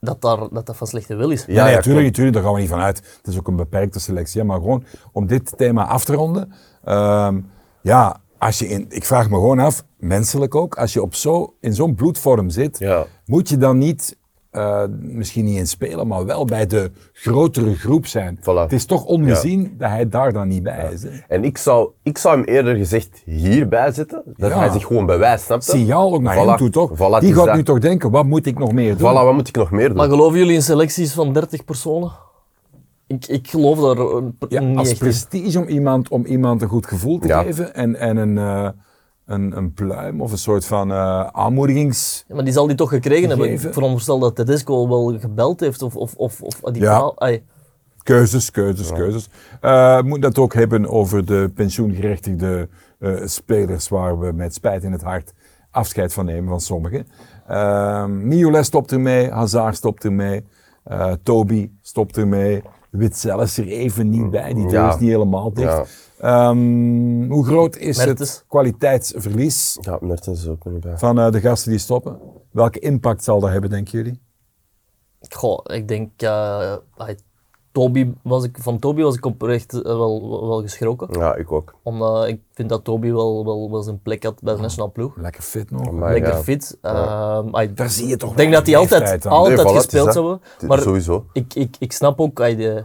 dat, 0.00 0.20
daar, 0.20 0.38
dat 0.50 0.66
dat 0.66 0.76
van 0.76 0.86
slechte 0.86 1.14
wil 1.16 1.30
is. 1.30 1.44
Ja, 1.46 1.64
natuurlijk, 1.70 2.06
natuurlijk, 2.06 2.34
daar 2.36 2.44
gaan 2.44 2.54
we 2.54 2.60
niet 2.60 2.68
van 2.68 2.80
uit. 2.80 2.96
Het 3.16 3.26
is 3.26 3.38
ook 3.38 3.48
een 3.48 3.56
beperkte 3.56 4.00
selectie. 4.00 4.44
Maar 4.44 4.56
gewoon 4.58 4.84
om 5.12 5.26
dit 5.26 5.56
thema 5.56 5.86
af 5.86 6.04
te 6.04 6.14
ronden. 6.14 6.52
ehm, 6.84 7.40
ja, 7.82 8.20
als 8.38 8.58
je 8.58 8.66
in, 8.68 8.86
ik 8.88 9.04
vraag 9.04 9.28
me 9.30 9.34
gewoon 9.34 9.58
af, 9.58 9.84
menselijk 9.98 10.54
ook, 10.54 10.76
als 10.78 10.92
je 10.92 11.02
op 11.02 11.14
zo, 11.14 11.54
in 11.60 11.74
zo'n 11.74 11.94
bloedvorm 11.94 12.50
zit, 12.50 12.78
Ja. 12.78 13.06
moet 13.24 13.48
je 13.48 13.56
dan 13.56 13.78
niet, 13.78 14.18
eh, 14.56 14.82
misschien 15.00 15.44
niet 15.44 15.56
in 15.58 15.66
spelen, 15.66 16.06
maar 16.06 16.24
wel 16.26 16.44
bij 16.44 16.66
de 16.66 16.90
grotere 17.12 17.74
groep 17.74 18.06
zijn. 18.06 18.38
Voilà. 18.40 18.44
Het 18.44 18.72
is 18.72 18.84
toch 18.84 19.04
ongezien 19.04 19.74
dat 19.78 19.88
hij 19.90 20.08
daar 20.08 20.32
dan 20.32 20.48
niet 20.48 20.62
bij 20.62 20.90
is. 20.92 21.02
hè. 21.02 21.08
En 21.28 21.44
ik 21.44 21.58
zou, 21.58 21.88
ik 22.02 22.18
zou 22.18 22.36
hem 22.36 22.44
eerder 22.44 22.76
gezegd 22.76 23.22
hierbij 23.24 23.92
zetten. 23.92 24.22
Dat 24.36 24.50
Ja. 24.50 24.58
hij 24.58 24.68
zich 24.70 24.86
gewoon 24.86 25.06
bewijst, 25.06 25.44
snap 25.44 25.62
je? 25.62 25.70
Signaal 25.70 26.14
ook 26.14 26.22
naar 26.22 26.36
Voilà. 26.36 26.48
hem 26.48 26.56
toe, 26.56 26.70
toch? 26.70 26.90
Voilà, 26.94 27.20
Die 27.20 27.34
gaat 27.34 27.46
dat. 27.46 27.54
nu 27.56 27.62
toch 27.62 27.78
denken, 27.78 28.10
wat 28.10 28.24
moet 28.24 28.46
ik 28.46 28.58
nog 28.58 28.72
meer 28.72 28.96
doen? 28.96 29.10
Voilà, 29.10 29.24
wat 29.24 29.34
moet 29.34 29.48
ik 29.48 29.56
nog 29.56 29.70
meer 29.70 29.88
doen? 29.88 29.96
Maar 29.96 30.08
geloven 30.08 30.38
jullie 30.38 30.54
in 30.54 30.62
selecties 30.62 31.12
van 31.12 31.32
30 31.32 31.64
personen? 31.64 32.10
Ik, 33.06 33.26
ik 33.26 33.48
geloof 33.48 33.78
daar 33.80 34.06
eh, 34.06 34.22
Ja, 34.48 34.60
niet 34.60 34.78
als 34.78 34.88
echt 34.90 35.00
in. 35.00 35.06
prestige 35.06 35.58
om 35.58 35.68
iemand, 35.68 36.08
om 36.08 36.24
iemand 36.24 36.62
een 36.62 36.68
goed 36.68 36.86
gevoel 36.86 37.18
te 37.18 37.26
Ja. 37.28 37.42
geven 37.42 37.74
en, 37.74 37.96
en 37.96 38.16
een, 38.16 38.38
eh, 38.38 38.68
een, 39.26 39.56
een 39.56 39.72
pluim 39.72 40.20
of 40.20 40.32
een 40.32 40.38
soort 40.38 40.64
van 40.66 40.90
eh, 40.90 41.26
aanmoedigings... 41.26 42.24
Ja, 42.28 42.34
maar 42.34 42.44
die 42.44 42.52
zal 42.52 42.66
die 42.66 42.76
toch 42.76 42.88
gekregen 42.88 43.28
hebben. 43.28 43.52
Ik 43.52 43.60
veronderstel 43.60 44.18
dat 44.18 44.34
Tedesco 44.36 44.88
wel 44.88 45.18
gebeld 45.20 45.60
heeft 45.60 45.82
of, 45.82 45.96
of, 45.96 46.14
of, 46.14 46.40
of 46.42 46.60
die 46.72 46.82
Ja. 46.82 47.12
Keuzes, 48.02 48.50
keuzes, 48.50 48.92
keuzes. 48.92 49.28
Eh 49.60 50.02
moet 50.02 50.22
dat 50.22 50.38
ook 50.38 50.54
hebben 50.54 50.88
over 50.90 51.24
de 51.24 51.50
pensioengerechtigde 51.54 52.68
eh, 52.98 53.14
spelers 53.24 53.88
waar 53.88 54.18
we 54.18 54.32
met 54.32 54.54
spijt 54.54 54.82
in 54.82 54.92
het 54.92 55.02
hart 55.02 55.32
afscheid 55.70 56.12
van 56.12 56.24
nemen 56.24 56.48
van 56.48 56.60
sommigen. 56.60 57.06
Ehm 57.48 58.28
Mignolet 58.28 58.64
stopt 58.64 58.92
ermee, 58.92 59.30
Hazard 59.30 59.76
stopt 59.76 60.04
ermee, 60.04 60.44
eh 60.84 61.12
Toby 61.22 61.70
stopt 61.82 62.16
ermee. 62.16 62.62
Witzel 62.90 63.42
is 63.42 63.58
er 63.58 63.66
even 63.66 64.10
niet 64.10 64.30
bij, 64.30 64.54
die 64.54 64.62
deur 64.66 64.72
Ja. 64.72 64.88
is 64.94 65.00
niet 65.00 65.10
helemaal 65.10 65.52
dicht. 65.52 66.14
Ehm, 66.18 67.30
hoe 67.30 67.44
groot 67.44 67.76
is 67.76 67.96
Mertens. 67.96 68.30
het 68.30 68.44
kwaliteitsverlies 68.48 69.78
Ja, 69.80 69.98
Mertens 70.00 70.40
is 70.42 70.48
ook 70.48 70.64
er 70.64 70.70
niet 70.70 70.80
bij. 70.80 70.98
van 70.98 71.18
eh, 71.18 71.30
de 71.30 71.40
gasten 71.40 71.70
die 71.70 71.80
stoppen? 71.80 72.18
Welke 72.50 72.78
impact 72.78 73.24
zal 73.24 73.40
dat 73.40 73.50
hebben, 73.50 73.70
denken 73.70 73.92
jullie? 73.98 74.20
Goh, 75.28 75.58
ik 75.64 75.88
denk, 75.88 76.10
eh, 76.22 76.74
Toby 77.72 78.12
was 78.22 78.44
ik, 78.44 78.56
van 78.60 78.78
Toby 78.78 79.02
was 79.02 79.16
ik 79.16 79.24
oprecht 79.26 79.72
eh, 79.74 79.82
wel, 79.82 80.46
wel 80.48 80.60
geschrokken. 80.62 81.08
Ja, 81.20 81.34
ik 81.34 81.52
ook. 81.52 81.74
Omdat 81.82 82.26
ik 82.26 82.40
vind 82.52 82.68
dat 82.68 82.84
Toby 82.84 83.12
wel, 83.12 83.44
wel, 83.44 83.70
wel 83.70 83.82
zijn 83.82 84.02
plek 84.02 84.22
had 84.22 84.42
bij 84.42 84.54
de 84.54 84.60
nationale 84.60 84.90
ploeg. 84.90 85.16
Lekker 85.16 85.42
fit 85.42 85.70
nog. 85.70 85.92
Lekker 85.92 86.32
ja. 86.32 86.42
fit. 86.42 86.78
Ehm, 86.82 87.74
Daar 87.74 87.90
zie 87.90 88.06
je 88.06 88.16
toch 88.16 88.30
Ik 88.30 88.36
denk 88.36 88.52
dat 88.52 88.66
hij 88.66 88.76
altijd, 88.76 89.26
altijd 89.26 89.56
Nee, 89.56 89.66
voilà, 89.66 89.76
gespeeld 89.76 90.12
zou 90.12 90.28
hebben. 90.30 90.48
Het 90.52 90.62
is 90.62 90.68
Maar 90.68 90.78
Sowieso. 90.80 91.26
ik, 91.32 91.54
ik, 91.54 91.76
ik 91.78 91.92
snap 91.92 92.20
ook, 92.20 92.36
de, 92.36 92.84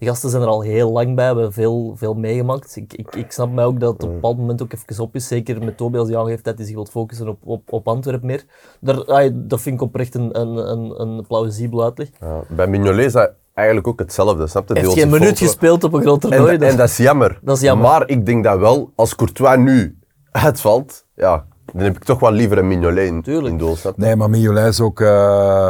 de 0.00 0.06
gasten 0.06 0.30
zijn 0.30 0.42
er 0.42 0.48
al 0.48 0.60
heel 0.60 0.90
lang 0.90 1.14
bij, 1.14 1.24
hebben 1.26 1.52
veel, 1.52 1.92
veel 1.96 2.14
meegemaakt. 2.14 2.76
Ik, 2.76 2.92
ik, 2.94 3.14
ik 3.14 3.32
snap 3.32 3.52
mij 3.52 3.64
ook 3.64 3.80
dat 3.80 3.92
het 3.92 4.02
op 4.02 4.08
een 4.08 4.14
bepaald 4.14 4.36
moment 4.38 4.62
ook 4.62 4.72
even 4.72 5.04
op 5.04 5.14
is. 5.14 5.26
Zeker 5.28 5.64
met 5.64 5.76
Toby 5.76 5.98
als 5.98 6.08
hij 6.08 6.18
aangeeft 6.18 6.44
dat 6.44 6.56
hij 6.56 6.66
zich 6.66 6.74
wil 6.74 6.86
focussen 6.86 7.28
op, 7.28 7.38
op, 7.44 7.72
op 7.72 7.88
Antwerpen 7.88 8.26
meer. 8.26 8.44
Daar, 8.80 9.30
dat 9.32 9.60
vind 9.60 9.74
ik 9.74 9.82
oprecht 9.82 10.14
een, 10.14 10.40
een, 10.40 10.56
een, 10.70 11.00
een 11.00 11.26
plausibel 11.26 11.82
uitleg. 11.82 12.08
Hij 12.18 12.28
Ja. 12.28 12.40
Bij 12.48 12.66
Mignolet 12.66 13.04
is 13.06 13.12
dat 13.12 13.30
eigenlijk 13.54 13.88
ook 13.88 13.98
hetzelfde, 13.98 14.46
snap 14.46 14.68
je? 14.68 14.74
Die 14.74 14.82
heeft 14.82 14.94
geen 14.98 15.10
minuut 15.10 15.38
gespeeld 15.38 15.84
op 15.84 15.92
een 15.92 16.02
groot 16.02 16.24
En, 16.24 16.30
toernooi. 16.30 16.58
da- 16.58 16.66
en 16.66 16.76
dat 16.76 16.88
is 16.88 16.96
jammer. 16.96 17.38
Dat 17.42 17.56
is 17.56 17.62
jammer. 17.62 17.88
Maar 17.88 18.08
ik 18.08 18.26
denk 18.26 18.44
dat 18.44 18.58
wel, 18.58 18.92
als 18.94 19.14
Courtois 19.16 19.56
nu 19.56 19.98
uitvalt, 20.30 21.04
ja, 21.14 21.46
dan 21.72 21.82
heb 21.82 21.96
ik 21.96 22.04
toch 22.04 22.20
wel 22.20 22.32
liever 22.32 22.58
een 22.58 22.68
Mignolet 22.68 23.06
in, 23.06 23.22
Tuurlijk. 23.22 23.52
in 23.52 23.58
doel? 23.58 23.76
Nee, 23.96 24.16
maar 24.16 24.30
Mignolet 24.30 24.66
is 24.66 24.80
ook 24.80 25.00
eh, 25.00 25.68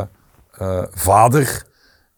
eh, 0.51 0.83
vader. 0.91 1.69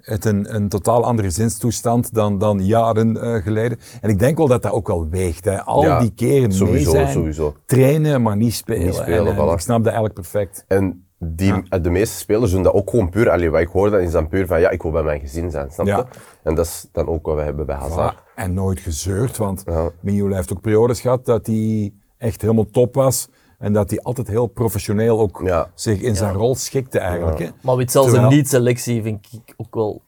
Het 0.02 0.25
een, 0.25 0.54
een 0.54 0.68
totaal 0.68 1.04
andere 1.04 1.30
zinstoestand 1.30 2.14
dan, 2.14 2.38
dan 2.38 2.64
jaren 2.64 3.23
eh, 3.23 3.42
geleden. 3.42 3.78
En 4.00 4.11
ik 4.11 4.18
denk 4.18 4.37
wel 4.37 4.47
dat 4.47 4.62
dat 4.62 4.73
ook 4.73 4.87
wel 4.87 5.09
weegt. 5.09 5.44
Hè. 5.44 5.62
Al 5.62 5.82
Ja, 5.82 6.00
die 6.00 6.12
keren 6.14 6.52
sowieso, 6.52 6.92
mee 6.92 7.00
zijn, 7.00 7.12
sowieso. 7.12 7.54
trainen, 7.66 8.23
maar 8.23 8.37
niet 8.37 8.54
spelen. 8.54 8.85
Niet 8.85 8.94
spelen, 8.94 9.26
en, 9.26 9.35
voilà. 9.37 9.52
ik 9.52 9.59
snap 9.59 9.85
dat 9.85 9.92
eigenlijk 9.92 10.14
perfect. 10.14 10.64
En 10.68 11.06
die, 11.18 11.80
de 11.80 11.90
meeste 11.90 12.16
spelers 12.16 12.50
doen 12.50 12.62
dat 12.62 12.73
ook 12.73 12.90
gewoon 12.90 13.11
puur. 13.11 13.30
Allee, 13.30 13.50
wat 13.50 13.61
ik 13.61 13.68
hoor, 13.68 13.90
dan 13.90 14.00
is 14.00 14.12
dan 14.12 14.28
puur 14.28 14.47
van 14.47 14.61
ja, 14.61 14.71
ik 14.71 14.82
wil 14.82 14.90
bij 14.90 15.02
mijn 15.02 15.21
gezin 15.21 15.50
zijn, 15.50 15.71
snap 15.71 15.87
je? 15.87 15.92
Ja. 15.92 16.06
En 16.42 16.54
dat 16.54 16.66
is 16.66 16.88
dan 16.92 17.06
ook 17.06 17.26
wat 17.26 17.37
we 17.37 17.42
hebben 17.42 17.66
bij 17.66 17.76
Hazard. 17.76 18.14
Voilà. 18.14 18.35
En 18.35 18.54
nooit 18.54 18.80
gezeurd, 18.80 19.37
want 19.37 19.62
Ja. 19.66 19.90
Heeft 20.02 20.52
ook 20.52 20.61
periodes 20.61 21.00
gehad 21.00 21.25
dat 21.25 21.47
hij 21.47 21.92
echt 22.18 22.40
helemaal 22.40 22.71
top 22.71 22.94
was. 22.94 23.28
En 23.62 23.73
dat 23.73 23.90
hij 23.90 24.00
altijd 24.02 24.28
heel 24.28 24.47
professioneel 24.47 25.21
ook 25.21 25.40
Ja. 25.45 25.71
zich 25.75 26.00
in 26.00 26.16
zijn 26.16 26.35
rol 26.35 26.54
schikte 26.54 26.99
eigenlijk. 26.99 27.38
Hè. 27.38 27.49
Maar 27.61 27.76
weet 27.76 27.90
zelfs 27.90 28.09
Terwijl- 28.09 28.31
een 28.31 28.37
niet-selectie 28.37 29.02
vind 29.02 29.28
ik 29.33 29.54
ook 29.57 29.75
wel 29.75 30.02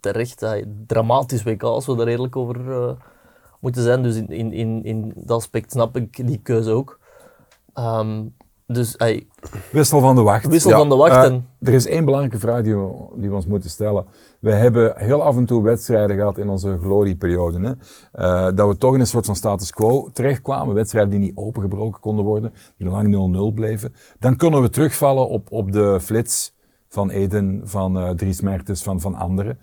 terecht. 0.00 0.40
Hij, 0.40 0.64
dramatisch 0.86 1.42
WK, 1.42 1.62
als 1.62 1.86
we 1.86 1.96
daar 1.96 2.06
redelijk 2.06 2.36
over 2.36 2.72
eh, 2.72 2.90
moeten 3.60 3.82
zijn. 3.82 4.02
Dus 4.02 4.16
in, 4.16 4.28
in, 4.28 4.52
in, 4.52 4.84
in 4.84 5.12
dat 5.16 5.36
aspect 5.36 5.72
snap 5.72 5.96
ik 5.96 6.26
die 6.26 6.38
keuze 6.42 6.70
ook. 6.70 6.98
Ehm, 7.74 8.22
dus 8.72 8.96
Wissel 9.72 10.00
van 10.00 10.14
de 10.14 10.22
wacht. 10.22 10.46
wissel 10.46 10.70
Ja, 10.70 10.76
van 10.76 10.88
de 10.88 10.96
wacht. 10.96 11.16
Eh, 11.16 11.24
en, 11.24 11.46
er 11.60 11.72
is 11.72 11.86
één 11.86 12.04
belangrijke 12.04 12.38
vraag 12.38 12.62
die 12.62 12.76
we, 12.76 13.08
die 13.16 13.28
we 13.28 13.34
ons 13.34 13.46
moeten 13.46 13.70
stellen. 13.70 14.04
We 14.40 14.52
hebben 14.52 14.92
heel 14.96 15.22
af 15.22 15.36
en 15.36 15.44
toe 15.44 15.62
wedstrijden 15.62 16.16
gehad 16.16 16.38
in 16.38 16.48
onze 16.48 16.78
glorieperiode. 16.82 17.60
Hè? 17.60 17.72
Eh, 18.12 18.56
dat 18.56 18.68
we 18.68 18.76
toch 18.76 18.94
in 18.94 19.00
een 19.00 19.06
soort 19.06 19.26
van 19.26 19.36
status 19.36 19.70
quo 19.70 20.10
terechtkwamen. 20.12 20.74
Wedstrijden 20.74 21.10
die 21.10 21.18
niet 21.18 21.36
opengebroken 21.36 22.00
konden 22.00 22.24
worden, 22.24 22.52
die 22.76 22.88
lang 22.88 23.08
0-0 23.08 23.54
bleven. 23.54 23.94
Dan 24.18 24.36
kunnen 24.36 24.62
we 24.62 24.70
terugvallen 24.70 25.28
op, 25.28 25.52
op 25.52 25.72
de 25.72 25.98
flits 26.00 26.54
van 26.88 27.10
Eden, 27.10 27.60
van 27.64 27.98
eh, 27.98 28.10
Dries 28.10 28.40
Mertens, 28.40 28.82
van, 28.82 29.00
van 29.00 29.14
anderen. 29.14 29.58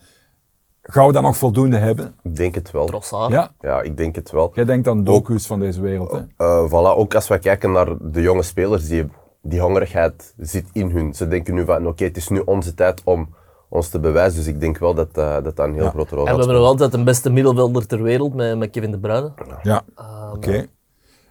Gaan 0.90 1.08
we 1.08 1.14
dat 1.14 1.22
nog 1.22 1.38
voldoende 1.38 1.78
hebben? 1.78 2.16
Ik 2.24 2.36
denk 2.36 2.56
het 2.56 2.72
wel. 2.72 2.86
Trossard. 2.86 3.32
Ja? 3.32 3.52
Ja, 3.60 3.82
ik 3.82 3.98
denk 3.98 4.16
het 4.16 4.32
wel. 4.32 4.52
Jij 4.54 4.66
denkt 4.66 4.88
aan 4.88 5.04
docu's 5.04 5.48
van 5.48 5.60
deze 5.60 5.82
wereld. 5.82 6.12
Hè? 6.12 6.20
Eh, 6.38 6.66
voilà, 6.70 6.98
ook 6.98 7.16
als 7.16 7.28
we 7.28 7.40
kijken 7.40 7.72
naar 7.72 7.88
de 8.02 8.22
jonge 8.22 8.44
spelers, 8.44 8.88
die, 8.88 9.10
die 9.42 9.60
hongerigheid 9.62 10.34
zit 10.38 10.66
in 10.74 10.90
hun. 10.90 11.14
Ze 11.14 11.28
denken 11.28 11.54
nu 11.54 11.66
van, 11.66 11.88
oké, 11.88 12.04
het 12.04 12.18
is 12.18 12.28
nu 12.28 12.42
onze 12.46 12.74
tijd 12.74 13.02
om 13.04 13.36
ons 13.70 13.90
te 13.90 14.00
bewijzen. 14.00 14.38
Dus 14.40 14.48
ik 14.48 14.60
denk 14.60 14.78
wel 14.78 14.94
dat 14.94 15.08
eh, 15.14 15.38
dat, 15.44 15.60
een 15.60 15.74
heel 15.74 15.84
Ja. 15.84 15.90
grote 15.90 16.16
rol 16.16 16.26
En 16.28 16.32
we 16.34 16.38
hebben 16.40 16.56
nog 16.58 16.66
altijd 16.68 16.92
de 16.92 17.04
beste 17.04 17.30
middenvelder 17.30 17.88
ter 17.88 18.02
wereld 18.04 18.34
met, 18.34 18.58
met 18.58 18.70
Kevin 18.70 18.92
De 18.92 19.00
Bruyne. 19.00 19.32
Ja, 19.64 19.84
Ehm, 19.96 20.32
oké. 20.36 20.66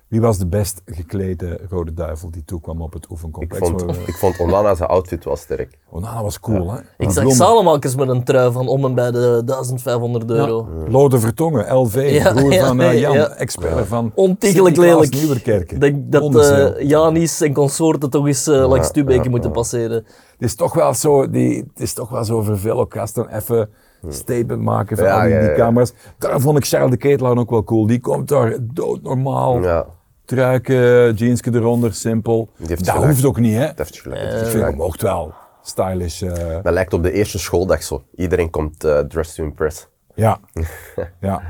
Wie 0.08 0.20
was 0.20 0.38
de 0.38 0.46
best 0.46 0.82
geklede 0.84 1.60
rode 1.68 1.94
duivel 1.94 2.30
die 2.30 2.44
toekwam 2.44 2.82
op 2.82 2.92
het 2.92 3.04
Ik 3.04 3.10
oefencomplex? 3.10 3.68
vond, 3.68 3.86
Maar, 3.86 3.96
ik 4.06 4.14
vond 4.14 4.38
Onana 4.38 4.74
zijn 4.74 4.88
outfit 4.88 5.24
wel 5.24 5.36
sterk. 5.36 5.78
Onana 5.90 6.22
was 6.22 6.40
cool, 6.40 6.72
hè? 6.72 6.80
Ik 6.96 7.10
zag 7.10 7.32
Salemakers 7.32 7.94
met 7.94 8.08
een 8.08 8.24
trui 8.24 8.52
van 8.52 8.68
om 8.68 8.84
en 8.84 8.94
bij 8.94 9.10
de 9.10 9.42
1500 9.44 10.30
euro. 10.30 10.68
Lode 10.88 11.18
Vertongen, 11.18 11.74
LV, 11.74 12.08
Ja, 12.10 12.32
broer 12.32 12.52
ja, 12.52 12.66
van 12.66 12.80
eh, 12.80 13.00
Jan, 13.00 13.14
ja. 13.14 13.28
expert 13.28 13.86
van 13.86 14.12
Ontiegelijk 14.14 14.76
lelijk. 14.76 15.14
Nieuwerkerken. 15.14 15.74
Ik 15.74 15.80
denk 15.80 16.12
dat 16.12 16.36
eh 16.36 16.88
Janis 16.88 17.40
en 17.40 17.52
consorten 17.52 18.10
toch 18.10 18.26
eens 18.26 18.46
eh, 18.46 18.68
langs 18.68 18.86
Stubeke 18.86 19.24
ja, 19.24 19.30
moeten 19.30 19.50
ja. 19.50 19.56
passeren. 19.56 19.96
Het 19.96 20.04
is 20.38 20.54
toch 20.54 20.74
wel 20.74 20.94
zo, 20.94 21.30
die, 21.30 21.56
het 21.56 21.80
is 21.80 21.92
toch 21.92 22.08
wel 22.08 22.24
zo 22.24 22.42
voor 22.42 22.58
veel 22.58 22.86
gasten 22.88 23.36
even 23.36 23.68
een 24.02 24.12
statement 24.12 24.62
maken 24.62 24.96
van 24.96 25.06
Ja, 25.06 25.14
al 25.16 25.20
die, 25.22 25.30
ja, 25.34 25.40
die 25.40 25.48
ja. 25.48 25.54
camera's. 25.54 25.92
Daar 26.18 26.40
vond 26.40 26.58
ik 26.58 26.64
Charles 26.66 26.90
de 26.90 26.96
Ketelaar 26.96 27.38
ook 27.38 27.50
wel 27.50 27.64
cool. 27.64 27.86
Die 27.86 28.00
komt 28.00 28.28
daar 28.28 28.56
doodnormaal. 28.60 29.62
Ja, 29.62 29.86
Truiken, 30.26 31.14
jeansje 31.14 31.50
eronder, 31.54 31.94
simpel. 31.94 32.48
Dat 32.56 32.88
gelijk. 32.90 33.06
hoeft 33.06 33.24
ook 33.24 33.38
niet, 33.38 33.54
hè? 33.54 33.66
dat 33.66 33.78
heeft 33.78 34.00
gelijk. 34.00 34.22
Ik 34.22 34.30
heeft 34.30 34.50
vind 34.50 34.62
hem 34.64 34.82
ook 34.82 35.00
wel 35.00 35.34
stylish. 35.62 36.22
eh, 36.22 36.62
Dat 36.62 36.72
lijkt 36.72 36.92
op 36.92 37.02
de 37.02 37.12
eerste 37.12 37.38
schooldag 37.38 37.82
zo. 37.82 38.02
Iedereen 38.16 38.50
komt 38.50 38.84
eh 38.84 38.98
dressed 38.98 39.34
to 39.36 39.44
impress. 39.44 39.88
ja. 40.14 40.40
ja. 41.20 41.42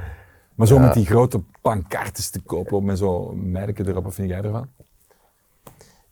Maar 0.55 0.67
zo 0.67 0.79
met 0.79 0.95
die 0.95 1.07
grote 1.07 1.43
pancartes 1.63 2.31
te 2.31 2.41
kopen 2.41 2.85
met 2.85 2.99
zo'n 2.99 3.51
merken 3.51 3.89
erop, 3.89 4.05
wat 4.05 4.15
vind 4.15 4.29
jij 4.29 4.43
ervan? 4.43 4.69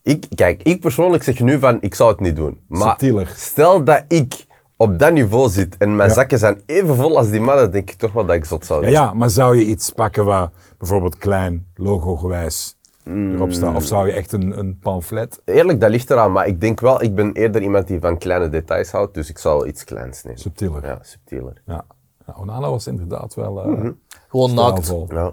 Ik, 0.02 0.26
kijk, 0.34 0.62
ik 0.62 0.80
persoonlijk 0.80 1.22
zeg 1.22 1.40
nu 1.40 1.58
van, 1.58 1.78
ik 1.80 1.94
zou 1.94 2.10
het 2.10 2.20
niet 2.20 2.36
doen. 2.36 2.60
Maar 2.68 2.88
Subtieler. 2.88 3.32
stel 3.36 3.84
dat 3.84 4.04
ik 4.08 4.43
op 4.76 4.98
dat 4.98 5.12
niveau 5.12 5.48
zit 5.50 5.76
en 5.76 5.96
mijn 5.96 6.08
Ja. 6.08 6.14
zakken 6.14 6.38
zijn 6.38 6.62
even 6.66 6.96
vol 6.96 7.16
als 7.16 7.30
die 7.30 7.40
mannen, 7.40 7.70
denk 7.72 7.90
ik 7.90 7.96
toch 7.96 8.12
wel 8.12 8.26
dat 8.26 8.36
ik 8.36 8.44
zot 8.44 8.66
zou 8.66 8.80
zijn. 8.80 8.92
ja, 8.92 9.12
maar 9.14 9.30
zou 9.30 9.56
je 9.58 9.64
iets 9.64 9.90
pakken 9.90 10.24
waar 10.24 10.50
bijvoorbeeld 10.78 11.16
klein, 11.18 11.66
logo-gewijs 11.74 12.76
erop 13.04 13.52
staat? 13.52 13.76
Of 13.76 13.84
zou 13.84 14.06
je 14.06 14.12
echt 14.12 14.32
een, 14.32 14.58
een 14.58 14.78
pamflet? 14.78 15.40
Eerlijk, 15.44 15.80
dat 15.80 15.90
ligt 15.90 16.10
eraan, 16.10 16.32
maar 16.32 16.46
ik 16.46 16.60
denk 16.60 16.80
wel, 16.80 17.02
ik 17.02 17.14
ben 17.14 17.32
eerder 17.32 17.62
iemand 17.62 17.86
die 17.86 18.00
van 18.00 18.18
kleine 18.18 18.48
details 18.48 18.90
houdt, 18.90 19.14
dus 19.14 19.28
ik 19.30 19.38
zou 19.38 19.66
iets 19.66 19.84
kleins 19.84 20.22
nemen. 20.22 20.40
Subtieler. 20.40 20.86
Ja, 20.86 20.98
subtieler. 21.02 21.62
Ja. 21.66 21.84
ja 22.26 22.34
Onana 22.40 22.70
was 22.70 22.86
inderdaad 22.86 23.34
wel 23.34 23.60
eh 23.62 23.66
Mhm. 23.66 23.90
Gewoon 24.28 24.54
naakt. 24.54 24.86
Ja, 25.08 25.32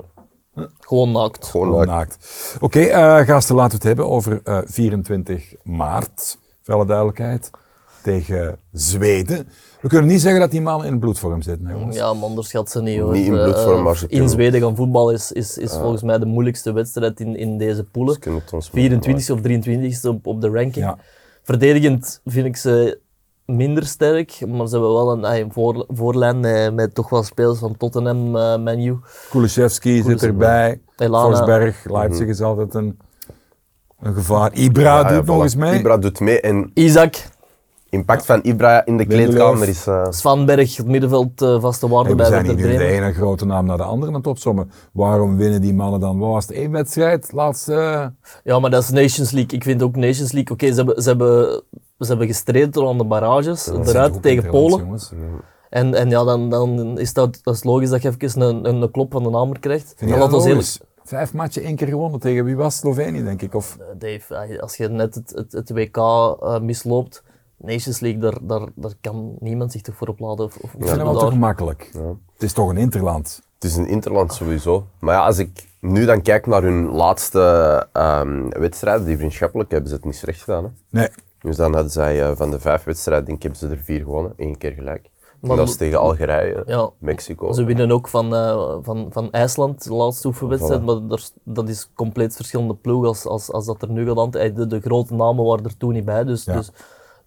Gewoon 0.79 1.11
naakt. 1.11 1.45
gewoon 1.47 1.67
Gewoon 1.67 1.79
leuk. 1.79 1.87
naakt. 1.87 2.17
Oké, 2.59 2.79
eh, 2.79 3.17
gasten, 3.27 3.55
laten 3.55 3.69
we 3.71 3.75
het 3.77 3.83
hebben 3.97 4.09
over 4.09 4.39
eh, 4.43 4.57
24 4.65 5.53
maart. 5.63 6.37
Voor 6.61 6.73
alle 6.73 6.85
duidelijkheid. 6.85 7.49
Tegen 8.03 8.57
Zweden. 8.71 9.47
We 9.81 9.87
kunnen 9.87 10.07
niet 10.07 10.21
zeggen 10.21 10.39
dat 10.41 10.51
die 10.51 10.61
mannen 10.61 10.87
in 10.87 10.99
bloedvorm 10.99 11.41
zitten, 11.41 11.65
hè, 11.67 11.73
jongens. 11.73 11.95
Ja, 11.95 12.13
man, 12.13 12.23
onderschat 12.23 12.69
ze 12.69 12.81
niet 12.81 12.99
hoor. 12.99 13.11
Niet 13.11 13.25
in 13.25 13.37
Eh, 13.37 13.43
bloedvorm, 13.43 13.77
eh, 13.77 13.83
maar 13.83 13.95
ze 13.97 14.03
in 14.03 14.09
kunnen- 14.09 14.29
Zweden 14.29 14.61
gaan 14.61 14.75
voetballen 14.75 15.13
is, 15.13 15.31
is, 15.31 15.57
is 15.57 15.71
volgens 15.71 16.01
mij 16.01 16.19
de 16.19 16.25
moeilijkste 16.25 16.71
wedstrijd 16.71 17.19
in, 17.19 17.35
in 17.35 17.57
deze 17.57 17.83
poelen. 17.83 18.13
Ze 18.13 18.19
kunnen 18.19 18.41
het 18.43 18.53
ons 18.53 18.69
24 18.69 19.29
of 19.29 19.41
23 19.41 20.05
op, 20.05 20.27
op 20.27 20.41
de 20.41 20.47
ranking. 20.49 20.85
Ja. 20.85 20.97
Verdedigend 21.43 22.21
vind 22.25 22.45
ik 22.45 22.57
ze 22.57 22.99
minder 23.45 23.85
sterk, 23.85 24.39
maar 24.47 24.67
ze 24.67 24.71
hebben 24.75 24.93
wel 24.93 25.11
een, 25.11 25.25
ah, 25.25 25.37
een 25.37 25.51
voor, 25.51 25.85
voorlijn 25.87 26.39
met, 26.39 26.73
met 26.73 26.95
toch 26.95 27.09
wel 27.09 27.23
spelers 27.23 27.59
van 27.59 27.77
Tottenham, 27.77 28.35
eh 28.35 28.57
Manu. 28.57 28.97
Kulusevski 29.29 30.03
zit 30.03 30.23
erbij. 30.23 30.81
Elana. 30.97 31.35
Forsberg, 31.35 31.85
Leipzig 31.89 32.27
is 32.27 32.41
altijd 32.41 32.73
een, 32.73 32.99
een 34.01 34.13
gevaar. 34.13 34.53
Ibra 34.53 35.03
doet 35.03 35.25
nog 35.25 35.41
eens 35.43 35.55
mee. 35.55 35.79
Ibra 35.79 35.97
doet 35.97 36.19
mee 36.19 36.41
en 36.41 36.71
Isaac, 36.73 37.15
impact 37.91 38.25
van 38.25 38.39
Ibra 38.43 38.85
in 38.85 38.97
de 38.97 39.05
kleedkamer 39.05 39.67
is... 39.67 39.87
eh, 39.87 40.05
Svanberg, 40.09 40.77
het 40.77 40.87
middenveld 40.87 41.41
eh, 41.41 41.61
vaste 41.61 41.87
waarde 41.87 42.03
Hey, 42.07 42.11
we 42.11 42.21
bij 42.21 42.25
zijn 42.31 42.45
Werder 42.45 42.65
hier 42.65 42.71
nu 42.79 42.85
de 42.85 42.91
ene 42.91 43.13
grote 43.13 43.45
naam 43.45 43.65
naar 43.65 43.77
de 43.77 43.83
andere 43.83 44.11
aan 44.11 44.17
het 44.17 44.27
opzommen. 44.27 44.71
Waarom 44.93 45.37
winnen 45.37 45.61
die 45.61 45.73
mannen 45.73 45.99
dan? 45.99 46.19
Wat 46.19 46.29
was 46.31 46.47
het? 46.47 46.55
één 46.55 46.71
wedstrijd? 46.71 47.31
Laatste... 47.31 47.73
eh, 47.73 48.05
Ja, 48.43 48.59
maar 48.59 48.69
dat 48.69 48.83
is 48.83 48.89
Nations 48.89 49.31
League. 49.31 49.51
Ik 49.57 49.63
vind 49.63 49.83
ook 49.83 49.95
Nations 49.95 50.31
League, 50.31 50.51
oké, 50.53 50.67
ze, 50.67 50.75
hebben, 50.75 51.01
ze, 51.03 51.09
hebben, 51.09 51.63
ze 51.99 52.07
hebben 52.07 52.27
gestreden 52.27 52.71
tot 52.71 52.87
aan 52.87 52.97
de 52.97 53.03
barrages, 53.05 53.69
ook 53.69 53.85
eruit 53.87 54.21
tegen 54.21 54.49
Polen. 54.49 54.99
En, 55.69 55.93
en 55.93 56.09
ja, 56.09 56.23
dan, 56.23 56.49
dan 56.49 56.99
is 56.99 57.13
dat, 57.13 57.39
dat 57.43 57.53
is 57.55 57.63
logisch 57.63 57.89
dat 57.89 58.01
je 58.01 58.13
even 58.19 58.41
een, 58.41 58.65
een, 58.67 58.81
een 58.81 58.91
klop 58.91 59.11
van 59.11 59.23
de 59.23 59.29
namer 59.29 59.59
krijgt. 59.59 59.93
Dat 59.99 60.09
eerlijk, 60.09 60.31
logisch? 60.31 60.79
Vijf 61.03 61.33
matchen, 61.33 61.63
één 61.63 61.75
keer 61.75 61.87
gewonnen. 61.87 62.19
Tegen 62.19 62.45
wie 62.45 62.55
was 62.55 62.77
Slovenië, 62.77 63.23
denk 63.23 63.41
ik? 63.41 63.55
Of... 63.55 63.77
Dave, 63.97 64.61
als 64.61 64.77
je 64.77 64.87
net 64.87 65.15
het, 65.15 65.31
het, 65.35 65.51
het 65.51 65.69
WK 65.71 65.97
eh, 65.97 66.59
misloopt, 66.59 67.23
Nations 67.61 67.99
League, 67.99 68.19
daar, 68.21 68.37
daar, 68.41 68.67
daar 68.75 68.93
kan 69.01 69.35
niemand 69.39 69.71
zich 69.71 69.81
toch 69.81 69.95
voor 69.95 70.07
opladen. 70.07 70.45
Of, 70.45 70.55
of, 70.57 70.73
Ik 70.73 70.77
vind 70.77 70.87
dat 70.87 70.97
wel 70.97 71.11
daar- 71.13 71.21
toch 71.21 71.31
gemakkelijk. 71.31 71.91
Het 72.33 72.43
is 72.43 72.53
toch 72.53 72.69
een 72.69 72.77
interland. 72.77 73.41
Het 73.55 73.63
is 73.63 73.75
een 73.75 73.87
interland 73.87 74.33
sowieso. 74.33 74.85
Maar 74.99 75.15
ja, 75.15 75.25
als 75.25 75.37
ik 75.37 75.69
nu 75.79 76.05
dan 76.05 76.21
kijk 76.21 76.45
naar 76.47 76.61
hun 76.63 76.85
laatste 76.91 77.39
ehm 77.93 78.49
wedstrijden, 78.49 79.05
die 79.05 79.17
vriendschappelijk, 79.17 79.71
hebben 79.71 79.89
ze 79.89 79.95
het 79.95 80.05
niet 80.05 80.15
slecht 80.15 80.41
gedaan. 80.43 80.63
Hè? 80.63 80.69
Nee. 80.89 81.09
Dus 81.39 81.55
dan 81.55 81.73
hadden 81.73 81.91
zij 81.91 82.23
eh, 82.29 82.35
van 82.35 82.51
de 82.51 82.59
vijf 82.59 82.83
wedstrijden, 82.83 83.25
denk 83.25 83.37
ik, 83.37 83.43
hebben 83.43 83.59
ze 83.61 83.67
er 83.75 83.83
vier 83.83 83.99
gewonnen. 84.03 84.33
Eén 84.37 84.57
keer 84.57 84.71
gelijk. 84.71 85.09
Maar 85.41 85.57
dat 85.57 85.67
is 85.69 85.75
tegen 85.75 85.99
Algerije, 85.99 86.63
Ja. 86.65 86.89
Mexico. 86.97 87.51
Ze 87.51 87.63
winnen 87.63 87.91
ook 87.91 88.07
van, 88.07 88.35
eh, 88.35 88.75
van, 88.81 89.07
van 89.11 89.31
IJsland, 89.31 89.83
de 89.83 89.93
laatste 89.93 90.27
oefenwedstrijd, 90.27 90.81
Voilà. 90.81 90.85
maar 90.85 91.07
daar- 91.07 91.27
dat 91.43 91.69
is 91.69 91.89
compleet 91.95 92.35
verschillende 92.35 92.73
ploeg 92.75 93.05
als, 93.05 93.25
als, 93.25 93.51
als 93.51 93.65
dat 93.65 93.81
er 93.81 93.89
nu 93.89 94.07
gaat 94.07 94.17
aan. 94.17 94.31
Eh, 94.33 94.55
De, 94.55 94.67
de 94.67 94.79
grote 94.79 95.13
namen 95.13 95.45
waren 95.45 95.65
er 95.65 95.77
toen 95.77 95.93
niet 95.93 96.05
bij, 96.05 96.23
dus, 96.23 96.43
Ja. 96.43 96.53
dus 96.55 96.71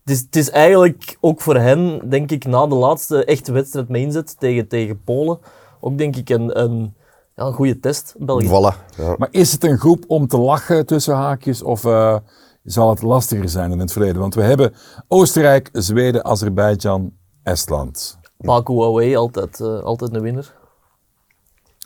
het, 0.05 0.15
is, 0.15 0.21
het 0.21 0.37
is 0.37 0.51
eigenlijk 0.51 1.17
ook 1.21 1.41
voor 1.41 1.57
hen, 1.57 2.09
denk 2.09 2.31
ik, 2.31 2.45
na 2.47 2.67
de 2.67 2.75
laatste 2.75 3.25
echte 3.25 3.53
wedstrijd 3.53 3.89
met 3.89 4.01
inzet 4.01 4.39
tegen, 4.39 4.69
tegen 4.69 5.03
Polen, 5.03 5.39
ook 5.81 5.99
denk 5.99 6.17
ik 6.17 6.29
een, 6.29 6.61
een, 6.61 6.95
ja, 7.37 7.45
een 7.45 7.53
goede 7.53 7.81
test, 7.81 8.15
België. 8.19 8.47
Voilà. 8.47 8.97
Ja. 8.97 9.15
Maar 9.19 9.29
is 9.31 9.53
het 9.53 9.65
een 9.65 9.79
groep 9.79 10.05
om 10.07 10.27
te 10.27 10.39
lachen 10.39 10.87
tussen 10.87 11.15
haakjes 11.15 11.63
of 11.63 11.85
eh, 11.85 12.17
zal 12.65 12.91
het 12.91 13.03
lastiger 13.03 13.49
zijn 13.49 13.69
dan 13.69 13.79
in 13.79 13.85
het 13.85 13.93
verleden? 13.93 14.21
Want 14.21 14.35
we 14.35 14.43
hebben 14.43 14.75
Oostenrijk, 15.09 15.69
Zweden, 15.73 16.25
Azerbeidzjan, 16.25 17.13
Estland. 17.43 18.19
Baku 18.39 18.73
away, 18.73 19.17
altijd, 19.17 19.61
eh, 19.61 19.81
altijd 19.81 20.15
een 20.15 20.23
winnaar. 20.23 20.55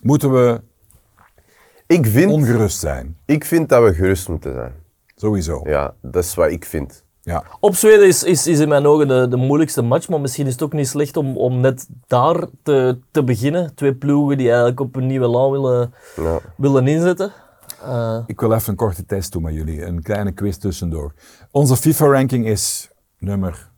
Moeten 0.03 0.31
we 0.31 0.61
Ik, 1.87 2.05
vind, 2.05 2.31
ongerust 2.31 2.79
zijn? 2.79 3.17
ik 3.25 3.45
vind 3.45 3.69
dat 3.69 3.83
we 3.83 3.93
gerust 3.93 4.29
moeten 4.29 4.53
zijn. 4.53 4.73
Sowieso. 5.15 5.61
Ja, 5.63 5.93
dat 6.01 6.23
is 6.23 6.35
wat 6.35 6.49
ik 6.51 6.65
vind. 6.65 7.03
Ja. 7.29 7.43
Op 7.59 7.75
Zweden 7.75 8.07
is, 8.07 8.23
is, 8.23 8.47
is 8.47 8.59
in 8.59 8.67
mijn 8.67 8.85
ogen 8.85 9.07
de, 9.07 9.27
de 9.29 9.35
moeilijkste 9.35 9.81
match, 9.81 10.09
maar 10.09 10.21
misschien 10.21 10.45
is 10.47 10.51
het 10.53 10.61
ook 10.61 10.73
niet 10.73 10.87
slecht 10.87 11.17
om, 11.17 11.37
om 11.37 11.59
net 11.59 11.87
daar 12.07 12.45
te, 12.63 12.99
te 13.11 13.23
beginnen. 13.23 13.75
Twee 13.75 13.93
ploegen 13.95 14.37
die 14.37 14.47
eigenlijk 14.47 14.79
op 14.79 14.95
een 14.95 15.07
nieuwe 15.07 15.27
laan 15.27 15.51
willen, 15.51 15.93
Ja. 16.15 16.39
willen 16.57 16.87
inzetten. 16.87 17.31
Eh, 17.83 18.19
Ik 18.25 18.39
wil 18.39 18.53
even 18.53 18.69
een 18.69 18.75
korte 18.75 19.05
test 19.05 19.31
doen 19.31 19.41
met 19.43 19.53
jullie. 19.53 19.85
Een 19.85 20.01
kleine 20.01 20.31
quiz 20.31 20.57
tussendoor. 20.57 21.13
Onze 21.51 21.75
FIFA-ranking 21.75 22.45
is 22.47 22.89
nummer 23.19 23.69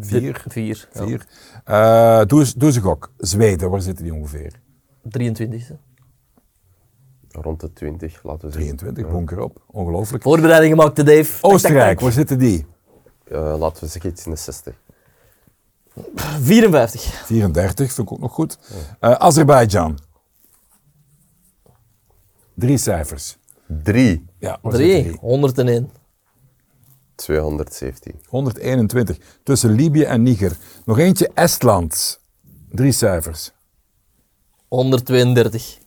vier. 0.00 0.44
Vier. 0.48 0.88
ja. 0.92 1.04
vier. 1.06 1.26
Eh, 1.64 2.18
doe, 2.26 2.44
doe 2.56 2.66
eens 2.68 2.76
een 2.76 2.82
gok. 2.82 3.12
Zweden, 3.16 3.70
waar 3.70 3.80
zitten 3.82 4.04
die 4.04 4.14
ongeveer? 4.14 4.52
23e. 5.18 5.74
Rond 7.42 7.60
de 7.60 7.72
20, 7.72 8.22
laten 8.22 8.48
we 8.48 8.52
zeggen. 8.54 8.76
23, 8.76 9.12
bonker 9.12 9.40
op. 9.40 9.62
Ongelooflijk. 9.66 10.22
Voorbereiding 10.22 10.74
gemaakt, 10.74 10.96
de 10.96 11.02
Dave. 11.02 11.42
Oostenrijk, 11.42 12.00
waar 12.00 12.12
zitten 12.12 12.38
die? 12.38 12.66
Eh, 13.24 13.54
laten 13.58 13.84
we 13.84 13.90
zeggen 13.90 14.10
iets 14.10 14.24
in 14.24 14.30
de 14.30 14.36
60. 14.36 14.74
54. 16.40 17.02
34, 17.02 17.92
vind 17.92 18.08
ik 18.08 18.12
ook 18.14 18.20
nog 18.20 18.32
goed. 18.32 18.58
Eh 19.00 19.12
Azerbeidzjan. 19.12 19.98
Drie 22.54 22.78
cijfers. 22.78 23.38
3, 23.84 24.26
Ja, 24.38 24.58
waar 24.62 24.72
zitten 24.72 24.90
3. 25.00 25.02
die? 25.02 25.18
101. 25.20 25.90
217. 27.14 28.20
121. 28.28 29.18
Tussen 29.42 29.70
Libië 29.70 30.02
en 30.02 30.22
Niger. 30.22 30.56
Nog 30.84 30.98
eentje, 30.98 31.30
Estland. 31.34 32.20
Drie 32.70 32.92
cijfers. 32.92 33.52
132. 34.68 35.78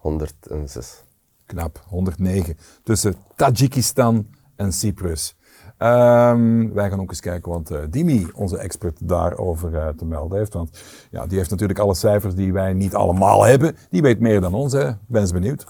106. 0.00 1.04
knap 1.46 1.84
109 1.86 2.56
tussen 2.82 3.16
Tajikistan 3.36 4.26
en 4.56 4.72
Cyprus. 4.72 5.36
Ehm, 5.78 6.72
wij 6.72 6.90
gaan 6.90 7.00
ook 7.00 7.10
eens 7.10 7.20
kijken 7.20 7.52
wat 7.52 7.70
eh, 7.70 7.80
Dimi, 7.90 8.26
onze 8.34 8.58
expert, 8.58 9.08
daarover 9.08 9.74
eh, 9.74 9.88
te 9.88 10.04
melden 10.04 10.38
heeft. 10.38 10.52
Want 10.52 10.82
ja, 11.10 11.26
die 11.26 11.38
heeft 11.38 11.50
natuurlijk 11.50 11.78
alle 11.78 11.94
cijfers 11.94 12.34
die 12.34 12.52
wij 12.52 12.72
niet 12.72 12.94
allemaal 12.94 13.44
hebben. 13.44 13.76
Die 13.90 14.02
weet 14.02 14.20
meer 14.20 14.40
dan 14.40 14.54
ons. 14.54 14.72
Hè. 14.72 14.90
Ben 15.06 15.20
eens 15.20 15.32
benieuwd. 15.32 15.66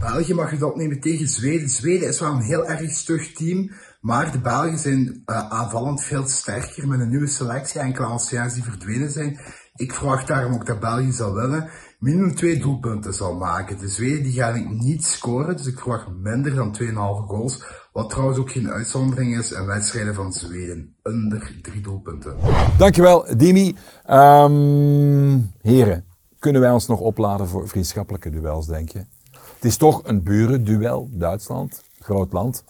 België 0.00 0.34
mag 0.34 0.50
het 0.50 0.62
opnemen 0.62 1.00
tegen 1.00 1.28
Zweden. 1.28 1.68
Zweden 1.68 2.08
is 2.08 2.20
wel 2.20 2.32
een 2.32 2.40
heel 2.40 2.66
erg 2.66 2.90
stug 2.90 3.32
team. 3.32 3.70
Maar 4.00 4.32
de 4.32 4.40
Belgen 4.40 4.78
zijn 4.78 5.22
uh, 5.26 5.48
aanvallend 5.48 6.02
veel 6.02 6.26
sterker 6.26 6.88
met 6.88 7.00
een 7.00 7.08
nieuwe 7.08 7.26
selectie. 7.26 7.80
Enkele 7.80 8.06
anciens 8.06 8.54
die 8.54 8.62
verdwenen 8.62 9.10
zijn. 9.10 9.40
Ik 9.74 9.92
verwacht 9.92 10.28
daarom 10.28 10.54
ook 10.54 10.66
dat 10.66 10.80
België 10.80 11.12
zal 11.12 11.34
winnen. 11.34 11.70
Minimum 12.02 12.34
twee 12.34 12.58
doelpunten 12.58 13.14
zal 13.14 13.34
maken. 13.34 13.78
De 13.78 13.88
Zweden 13.88 14.22
die 14.22 14.32
gaan 14.32 14.76
niet 14.78 15.04
scoren. 15.04 15.56
Dus 15.56 15.66
ik 15.66 15.78
verwacht 15.78 16.06
minder 16.22 16.54
dan 16.54 16.76
2,5 16.82 16.92
goals. 17.26 17.64
Wat 17.92 18.10
trouwens 18.10 18.38
ook 18.38 18.50
geen 18.50 18.70
uitzondering 18.70 19.38
is 19.38 19.52
in 19.52 19.66
wedstrijden 19.66 20.14
van 20.14 20.32
Zweden. 20.32 20.94
Onder 21.02 21.54
drie 21.62 21.80
doelpunten. 21.80 22.36
Dankjewel, 22.78 23.36
Dimi. 23.36 23.76
Um, 24.10 25.50
heren, 25.60 26.04
kunnen 26.38 26.60
wij 26.60 26.70
ons 26.70 26.86
nog 26.86 27.00
opladen 27.00 27.48
voor 27.48 27.68
vriendschappelijke 27.68 28.30
duels, 28.30 28.66
denk 28.66 28.88
je? 28.88 28.98
Het 29.30 29.64
is 29.64 29.76
toch 29.76 30.00
een 30.04 30.22
burenduel, 30.22 31.08
Duitsland, 31.12 31.82
groot 32.00 32.32
land. 32.32 32.64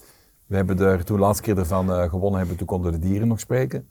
We 0.45 0.55
hebben 0.55 0.79
er 0.79 1.03
toen 1.03 1.15
de 1.15 1.21
laatste 1.21 1.43
keer 1.43 1.57
ervan 1.57 1.89
uh, 1.89 2.09
gewonnen 2.09 2.39
hebben, 2.39 2.57
toen 2.57 2.67
konden 2.67 2.91
de 2.91 2.99
dieren 2.99 3.27
nog 3.27 3.39
spreken. 3.39 3.89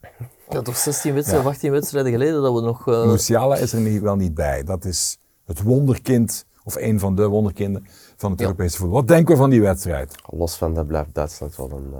Ja, 0.49 0.61
toch 0.61 0.77
16 0.77 1.13
wedstrijden, 1.13 1.45
ja. 1.45 1.53
18 1.53 1.71
wedstrijden 1.71 2.11
geleden 2.11 2.41
dat 2.41 2.53
we 2.53 2.61
nog... 2.61 2.87
Uh... 2.87 3.05
Musiala 3.05 3.55
is 3.55 3.73
er 3.73 3.79
niet, 3.79 4.01
wel 4.01 4.15
niet 4.15 4.33
bij. 4.33 4.63
Dat 4.63 4.85
is 4.85 5.17
het 5.57 5.61
wonderkind, 5.67 6.45
of 6.63 6.75
een 6.75 6.99
van 6.99 7.15
de 7.15 7.27
wonderkinden 7.27 7.87
van 8.17 8.31
het 8.31 8.39
ja. 8.39 8.45
Europese 8.45 8.77
voetbal. 8.77 8.99
Wat 8.99 9.07
denken 9.07 9.33
we 9.33 9.39
van 9.41 9.49
die 9.49 9.61
wedstrijd? 9.61 10.15
Los 10.25 10.55
van 10.55 10.73
dat 10.73 10.87
blijft 10.87 11.13
Duitsland 11.13 11.55
wel 11.55 11.71
een, 11.71 11.89
uh, 11.93 11.99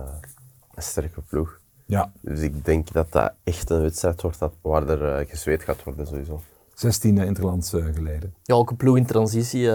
een 0.73 0.83
sterke 0.83 1.21
ploeg. 1.21 1.59
Ja. 1.85 2.11
Dus 2.21 2.39
ik 2.39 2.65
denk 2.65 2.91
dat 2.91 3.11
dat 3.11 3.33
echt 3.43 3.69
een 3.69 3.81
wedstrijd 3.81 4.21
wordt 4.21 4.39
dat, 4.39 4.53
waar 4.61 4.87
er 4.87 5.21
uh, 5.21 5.29
gezweet 5.29 5.63
gaat 5.63 5.83
worden 5.83 6.07
sowieso. 6.07 6.41
16 6.73 7.17
interlands 7.17 7.73
uh, 7.73 7.85
geleden. 7.93 8.33
Ja, 8.43 8.55
ook 8.55 8.69
een 8.69 8.75
ploeg 8.75 8.97
in 8.97 9.05
transitie. 9.05 9.69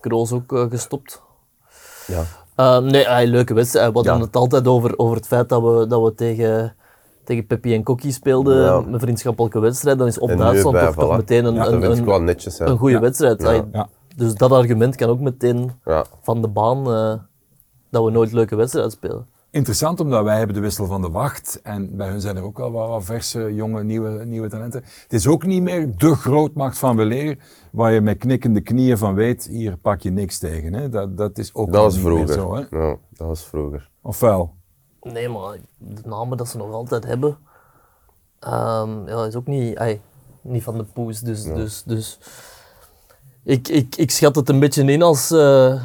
Kroos 0.00 0.32
ook 0.32 0.66
gestopt. 0.70 1.22
Ja. 2.06 2.24
Uh, 2.56 2.78
nee, 2.78 3.04
uh, 3.04 3.30
leuke 3.30 3.54
wedstrijd. 3.54 3.86
We 3.86 3.94
hadden 3.94 4.16
ja. 4.16 4.20
het 4.20 4.36
altijd 4.36 4.66
over, 4.66 4.98
over 4.98 5.16
het 5.16 5.26
feit 5.26 5.48
dat 5.48 5.62
we, 5.62 5.86
dat 5.86 6.02
we 6.02 6.14
tegen, 6.14 6.74
tegen 7.30 7.46
Peppi 7.46 7.74
en 7.74 7.82
Kokkie 7.82 8.12
speelden, 8.12 8.64
ja. 8.64 8.74
een 8.92 9.00
vriendschappelijke 9.00 9.60
wedstrijd. 9.60 9.98
Dan 9.98 10.06
is 10.06 10.18
op 10.18 10.28
Duitsland 10.28 10.78
toch, 10.78 10.94
toch 10.94 11.16
meteen 11.16 11.44
een, 11.44 11.54
ja, 11.54 11.66
een, 11.66 12.08
een, 12.08 12.24
netjes, 12.24 12.58
een 12.58 12.78
goede 12.78 12.98
wedstrijd. 12.98 13.62
Dus 14.16 14.34
dat 14.34 14.52
argument 14.52 14.96
kan 14.96 15.08
ook 15.08 15.20
meteen 15.20 15.70
van 16.22 16.42
de 16.42 16.48
baan 16.48 16.78
uh, 16.78 17.14
dat 17.90 18.04
we 18.04 18.10
nooit 18.10 18.32
leuke 18.32 18.56
wedstrijden 18.56 18.92
spelen. 18.92 19.26
Interessant, 19.50 20.00
omdat 20.00 20.24
wij 20.24 20.36
hebben 20.36 20.54
de 20.54 20.60
wissel 20.62 20.86
van 20.86 21.02
de 21.02 21.10
wacht 21.10 21.60
en 21.62 21.96
bij 21.96 22.08
hun 22.08 22.20
zijn 22.20 22.36
er 22.36 22.42
ook 22.42 22.58
wel 22.58 22.72
wat, 22.72 22.88
wat 22.88 23.04
verse, 23.04 23.54
jonge, 23.54 23.84
nieuwe, 23.84 24.24
nieuwe 24.24 24.48
talenten. 24.48 24.82
Het 25.02 25.12
is 25.12 25.26
ook 25.26 25.46
niet 25.46 25.62
meer 25.62 25.96
de 25.96 26.14
grootmacht 26.14 26.78
van 26.78 26.96
weleer, 26.96 27.38
waar 27.72 27.92
je 27.92 28.00
met 28.00 28.18
knikkende 28.18 28.60
knieën 28.60 28.98
van 28.98 29.14
weet, 29.14 29.46
hier 29.46 29.76
pak 29.76 30.00
je 30.00 30.10
niks 30.10 30.38
tegen. 30.38 30.72
Hè? 30.72 30.88
Dat, 30.88 31.16
dat 31.16 31.38
is 31.38 31.54
ook 31.54 31.72
dat 31.72 31.82
was 31.82 31.94
niet 31.94 32.04
vroeger. 32.04 32.26
meer 32.26 32.34
zo. 32.34 32.54
Hè? 32.54 32.78
Ja, 32.78 32.96
dat 33.10 33.26
was 33.26 33.44
vroeger. 33.44 33.90
Of 34.02 34.20
wel? 34.20 34.54
Nee, 35.02 35.28
maar 35.28 35.56
de 35.78 36.02
namen 36.04 36.36
dat 36.36 36.48
ze 36.48 36.56
nog 36.56 36.72
altijd 36.72 37.04
hebben, 37.04 37.38
um, 38.40 39.08
ja, 39.08 39.24
is 39.24 39.36
ook 39.36 39.46
niet, 39.46 39.78
ay, 39.78 40.00
niet 40.40 40.62
van 40.62 40.78
de 40.78 40.84
poes. 40.84 41.20
Dus, 41.20 41.44
ja. 41.44 41.54
dus, 41.54 41.82
dus 41.82 42.18
ik, 43.42 43.68
ik, 43.68 43.96
ik 43.96 44.10
schat 44.10 44.36
het 44.36 44.48
een 44.48 44.60
beetje 44.60 44.84
in 44.84 45.02
als... 45.02 45.30
Uh, 45.30 45.84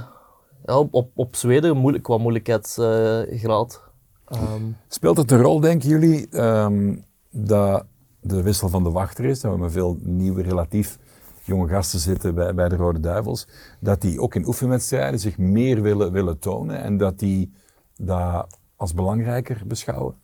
ja, 0.65 0.79
op, 0.79 0.93
op, 0.93 1.11
op 1.13 1.35
Zweden 1.35 1.77
moeilijk, 1.77 2.03
qua 2.03 2.17
moeilijkheidsgraad. 2.17 3.81
Um. 4.29 4.77
Speelt 4.87 5.17
het 5.17 5.31
een 5.31 5.41
rol, 5.41 5.59
denken 5.59 5.89
jullie, 5.89 6.41
um, 6.41 7.05
dat 7.29 7.85
de 8.19 8.41
wissel 8.41 8.69
van 8.69 8.83
de 8.83 8.91
wachter 8.91 9.25
is, 9.25 9.39
dat 9.39 9.51
we 9.51 9.57
met 9.57 9.71
veel 9.71 9.97
nieuwe, 10.01 10.41
relatief 10.41 10.97
jonge 11.43 11.67
gasten 11.67 11.99
zitten 11.99 12.35
bij, 12.35 12.53
bij 12.53 12.69
de 12.69 12.75
Rode 12.75 12.99
Duivels, 12.99 13.47
dat 13.79 14.01
die 14.01 14.21
ook 14.21 14.35
in 14.35 14.47
oefenwedstrijden 14.47 15.19
zich 15.19 15.37
meer 15.37 15.81
willen, 15.81 16.11
willen 16.11 16.39
tonen 16.39 16.81
en 16.81 16.97
dat 16.97 17.19
die 17.19 17.53
dat 17.95 18.57
als 18.75 18.93
belangrijker 18.93 19.61
beschouwen? 19.67 20.15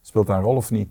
Speelt 0.00 0.26
dat 0.26 0.36
een 0.36 0.42
rol 0.42 0.56
of 0.56 0.70
niet? 0.70 0.88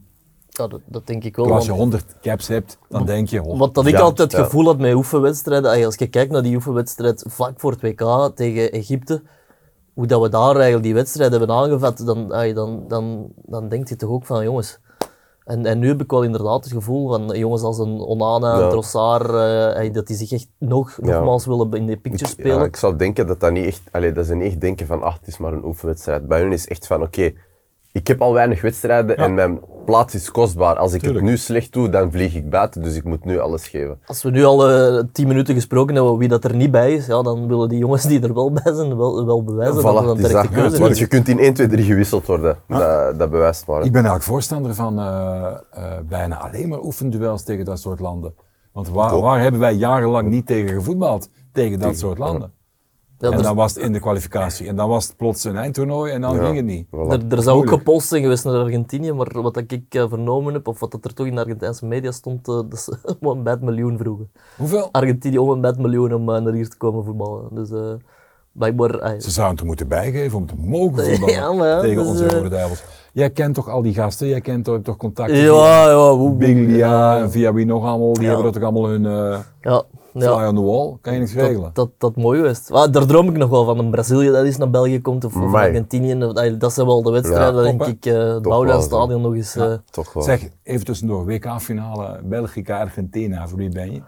Ja, 0.49 0.67
dat, 0.67 0.81
dat, 0.85 1.07
denk 1.07 1.23
ik 1.23 1.35
wel. 1.35 1.53
als 1.53 1.65
je 1.65 1.71
100 1.71 2.19
caps 2.21 2.47
hebt, 2.47 2.77
dan 2.89 3.05
denk 3.05 3.27
je... 3.27 3.43
Oh, 3.43 3.59
wat 3.59 3.73
dat 3.73 3.85
ik 3.85 3.93
ja, 3.93 3.99
altijd 3.99 4.31
het 4.31 4.41
gevoel 4.41 4.65
had 4.65 4.77
met 4.77 4.93
oefenwedstrijden, 4.93 5.85
als 5.85 5.95
je 5.95 6.07
kijkt 6.07 6.31
naar 6.31 6.43
die 6.43 6.55
oefenwedstrijd 6.55 7.25
vlak 7.27 7.59
voor 7.59 7.71
het 7.71 7.81
WK 7.81 8.31
tegen 8.35 8.71
Egypte, 8.71 9.23
hoe 9.93 10.07
dat 10.07 10.21
we 10.21 10.29
daar 10.29 10.53
eigenlijk 10.55 10.83
die 10.83 10.93
wedstrijd 10.93 11.31
hebben 11.31 11.49
aangevat, 11.49 11.97
dan, 12.05 12.27
dan, 12.53 12.87
dan, 12.87 13.33
dan 13.35 13.69
denk 13.69 13.89
je 13.89 13.95
toch 13.95 14.09
ook 14.09 14.25
van, 14.25 14.43
jongens... 14.43 14.79
En, 15.45 15.65
en 15.65 15.79
nu 15.79 15.87
heb 15.87 16.01
ik 16.01 16.11
wel 16.11 16.23
inderdaad 16.23 16.63
het 16.63 16.73
gevoel 16.73 17.07
van 17.07 17.37
jongens 17.37 17.61
als 17.61 17.79
een 17.79 17.99
Onana, 17.99 18.59
ja. 18.59 18.69
Trossard, 18.69 19.29
uh, 19.83 19.93
dat 19.93 20.07
die 20.07 20.15
zich 20.15 20.31
echt 20.31 20.47
nog, 20.57 20.97
ja. 21.01 21.15
nogmaals 21.15 21.45
willen 21.45 21.71
in 21.71 21.85
de 21.85 21.97
picture 21.97 22.31
spelen. 22.31 22.57
Ja, 22.57 22.63
ik 22.63 22.75
zou 22.75 22.95
denken 22.95 23.27
dat 23.27 23.39
dat 23.39 23.51
niet 23.51 23.65
echt... 23.65 23.81
Allee, 23.91 24.11
dat 24.11 24.25
ze 24.25 24.35
niet 24.35 24.47
echt 24.47 24.61
denken 24.61 24.87
van, 24.87 25.03
ach, 25.03 25.17
het 25.19 25.27
is 25.27 25.37
maar 25.37 25.53
een 25.53 25.65
oefenwedstrijd. 25.65 26.27
Bij 26.27 26.41
hun 26.41 26.51
is 26.51 26.67
echt 26.67 26.87
van, 26.87 27.01
oké, 27.01 27.05
okay, 27.05 27.35
ik 27.93 28.07
heb 28.07 28.21
al 28.21 28.33
weinig 28.33 28.61
wedstrijden 28.61 29.15
ja. 29.17 29.23
en 29.23 29.33
mijn 29.33 29.59
plaats 29.85 30.15
is 30.15 30.31
kostbaar. 30.31 30.75
Als 30.75 30.93
ik 30.93 30.99
Tuurlijk. 30.99 31.21
het 31.21 31.29
nu 31.29 31.37
slecht 31.37 31.73
doe, 31.73 31.89
dan 31.89 32.11
vlieg 32.11 32.35
ik 32.35 32.49
buiten, 32.49 32.81
dus 32.81 32.95
ik 32.95 33.03
moet 33.03 33.25
nu 33.25 33.39
alles 33.39 33.67
geven. 33.67 33.99
Als 34.05 34.23
we 34.23 34.29
nu 34.29 34.43
al 34.43 34.71
uh, 34.71 35.03
tien 35.11 35.27
minuten 35.27 35.53
gesproken 35.53 35.95
hebben 35.95 36.17
wie 36.17 36.27
dat 36.27 36.43
er 36.43 36.55
niet 36.55 36.71
bij 36.71 36.93
is, 36.93 37.05
ja, 37.05 37.21
dan 37.21 37.47
willen 37.47 37.69
die 37.69 37.77
jongens 37.77 38.03
die 38.03 38.21
er 38.21 38.33
wel 38.33 38.51
bij 38.51 38.73
zijn 38.73 38.97
wel, 38.97 39.25
wel 39.25 39.43
bewijzen 39.43 39.81
voilà, 39.81 40.05
dat 40.05 40.17
er 40.17 40.31
dan 40.31 40.49
keuze 40.49 40.79
Want 40.79 40.97
je 40.97 41.07
kunt 41.07 41.27
in 41.27 41.39
1, 41.39 41.53
2, 41.53 41.67
3 41.67 41.85
gewisseld 41.85 42.25
worden. 42.25 42.57
Ja. 42.67 42.77
Dat, 42.77 43.19
dat, 43.19 43.29
bewijst 43.29 43.67
maar. 43.67 43.77
Ik 43.77 43.91
ben 43.91 43.93
eigenlijk 43.93 44.23
voorstander 44.23 44.75
van 44.75 44.99
uh, 44.99 45.05
uh, 45.77 45.83
bijna 46.09 46.37
alleen 46.37 46.69
maar 46.69 46.81
oefenduels 46.81 47.43
tegen 47.43 47.65
dat 47.65 47.79
soort 47.79 47.99
landen. 47.99 48.33
Want 48.71 48.89
waar, 48.89 49.19
waar 49.19 49.41
hebben 49.41 49.59
wij 49.59 49.73
jarenlang 49.73 50.29
niet 50.29 50.45
tegen 50.45 50.69
gevoetbald? 50.69 51.29
Tegen 51.51 51.79
dat 51.79 51.97
soort 51.97 52.17
landen. 52.17 52.51
Ja, 53.17 53.31
en 53.31 53.41
dan 53.41 53.55
was 53.55 53.75
het 53.75 53.83
in 53.83 53.93
de 53.93 53.99
kwalificatie. 53.99 54.67
En 54.67 54.75
dan 54.75 54.89
was 54.89 55.07
het 55.07 55.17
plots 55.17 55.43
een 55.43 55.57
eindtoernooi 55.57 56.11
en 56.11 56.21
dan 56.21 56.35
ja, 56.35 56.43
ging 56.43 56.55
het 56.55 56.65
niet. 56.65 56.85
Voilà. 56.87 57.09
Er, 57.09 57.21
er 57.29 57.41
zou 57.41 57.57
ook 57.57 57.69
gepolst 57.69 58.07
zijn 58.07 58.21
geweest 58.21 58.43
naar 58.43 58.55
Argentinië, 58.55 59.11
maar 59.11 59.41
wat 59.41 59.57
ik 59.57 59.95
uh, 59.95 60.09
vernomen 60.09 60.53
heb, 60.53 60.67
of 60.67 60.79
wat 60.79 60.93
er 60.93 61.13
toch 61.13 61.27
in 61.27 61.35
de 61.35 61.41
Argentijnse 61.41 61.85
media 61.85 62.11
stond, 62.11 62.47
uh, 62.47 62.61
dat 62.69 62.79
ze 62.79 62.97
om 63.19 63.27
een 63.27 63.43
bed 63.43 63.61
miljoen 63.61 63.97
vroegen. 63.97 64.31
Hoeveel? 64.57 64.89
Argentinië 64.91 65.37
om 65.37 65.49
een 65.49 65.61
bed 65.61 65.77
miljoen 65.77 66.13
om 66.13 66.29
uh, 66.29 66.39
naar 66.39 66.53
hier 66.53 66.69
te 66.69 66.77
komen 66.77 67.03
voetballen. 67.05 67.47
Dus 67.51 67.69
blijkbaar... 68.53 69.15
Ze 69.19 69.31
zouden 69.31 69.57
het 69.57 69.65
moeten 69.65 69.87
bijgeven 69.87 70.37
om 70.37 70.47
te 70.47 70.55
mogen 70.57 71.05
voetballen 71.05 71.33
ja, 71.33 71.53
maar, 71.53 71.81
tegen 71.81 71.97
dus, 71.97 72.07
onze 72.07 72.29
Rode 72.29 72.49
Duivels. 72.49 72.83
Jij 73.13 73.29
kent 73.29 73.55
toch 73.55 73.69
al 73.69 73.81
die 73.81 73.93
gasten? 73.93 74.27
Jij 74.27 74.41
kent 74.41 74.65
toch, 74.65 74.79
toch 74.83 74.97
contacten? 74.97 75.37
Ja, 75.37 75.89
ja. 75.89 76.29
Biglia 76.29 77.17
en 77.17 77.31
via 77.31 77.53
wie 77.53 77.65
nog 77.65 77.85
allemaal? 77.85 78.13
Die 78.13 78.27
hebben 78.27 78.51
toch 78.51 78.63
allemaal 78.63 78.87
hun... 78.87 79.03
ja. 79.61 79.83
Fly 80.13 80.23
ja. 80.23 80.47
on 80.47 80.55
the 80.55 80.61
wall, 80.61 80.97
kan 81.01 81.13
je 81.13 81.19
niks 81.19 81.33
regelen. 81.33 81.71
Dat, 81.73 81.73
dat, 81.73 81.89
dat 81.97 82.15
mooi 82.15 82.43
is. 82.43 82.71
Ah, 82.71 82.91
daar 82.91 83.05
droom 83.05 83.29
ik 83.29 83.37
nog 83.37 83.49
wel 83.49 83.65
van. 83.65 83.79
Een 83.79 83.91
Brazilië 83.91 84.31
dat 84.31 84.45
eens 84.45 84.57
naar 84.57 84.69
België 84.69 85.01
komt 85.01 85.25
of, 85.25 85.35
of 85.35 85.53
Argentinië. 85.53 86.17
Dat 86.57 86.73
zijn 86.73 86.87
wel 86.87 87.03
de 87.03 87.11
wedstrijden, 87.11 87.55
ja, 87.55 87.61
denk 87.61 87.85
ik. 87.85 88.05
Uh, 88.05 88.33
het 88.33 88.41
Bouwlandstadion 88.41 89.21
nog 89.21 89.35
eens. 89.35 89.55
Uh, 89.55 89.73
toch 89.89 90.13
wel. 90.13 90.23
Zeg, 90.23 90.49
even 90.63 90.85
tussendoor. 90.85 91.25
WK-finale 91.25 92.19
België-Argentina. 92.23 93.47
Voor 93.47 93.57
wie 93.57 93.69
ben 93.69 93.91
je? 93.91 94.01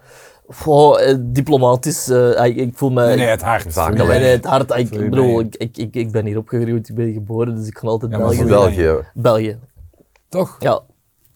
Oh, 0.66 1.02
eh, 1.02 1.16
diplomatisch. 1.20 2.10
Uh, 2.10 2.46
ik, 2.46 2.56
ik, 2.56 2.78
voel 2.78 2.92
me... 2.92 3.06
Nee, 3.06 3.16
nee, 3.16 3.28
het 3.28 3.42
hart. 3.42 3.76
Nee, 3.76 4.08
nee, 4.08 4.20
het 4.20 4.46
hart. 4.46 4.72
Ik, 4.72 4.92
ik 4.92 5.10
bedoel, 5.10 5.40
ik, 5.40 5.56
ik, 5.56 5.78
ik, 5.78 5.96
ik 5.96 6.12
ben 6.12 6.26
hier 6.26 6.38
opgegroeid, 6.38 6.90
ik 6.90 6.96
ben 6.96 7.14
geboren, 7.14 7.56
dus 7.56 7.68
ik 7.68 7.78
ga 7.78 7.88
altijd 7.88 8.12
ja, 8.12 8.18
België 8.18 8.44
België. 8.44 8.98
België. 9.14 9.60
Toch? 10.30 10.56
Ja. 10.60 10.74
Oké, 10.74 10.86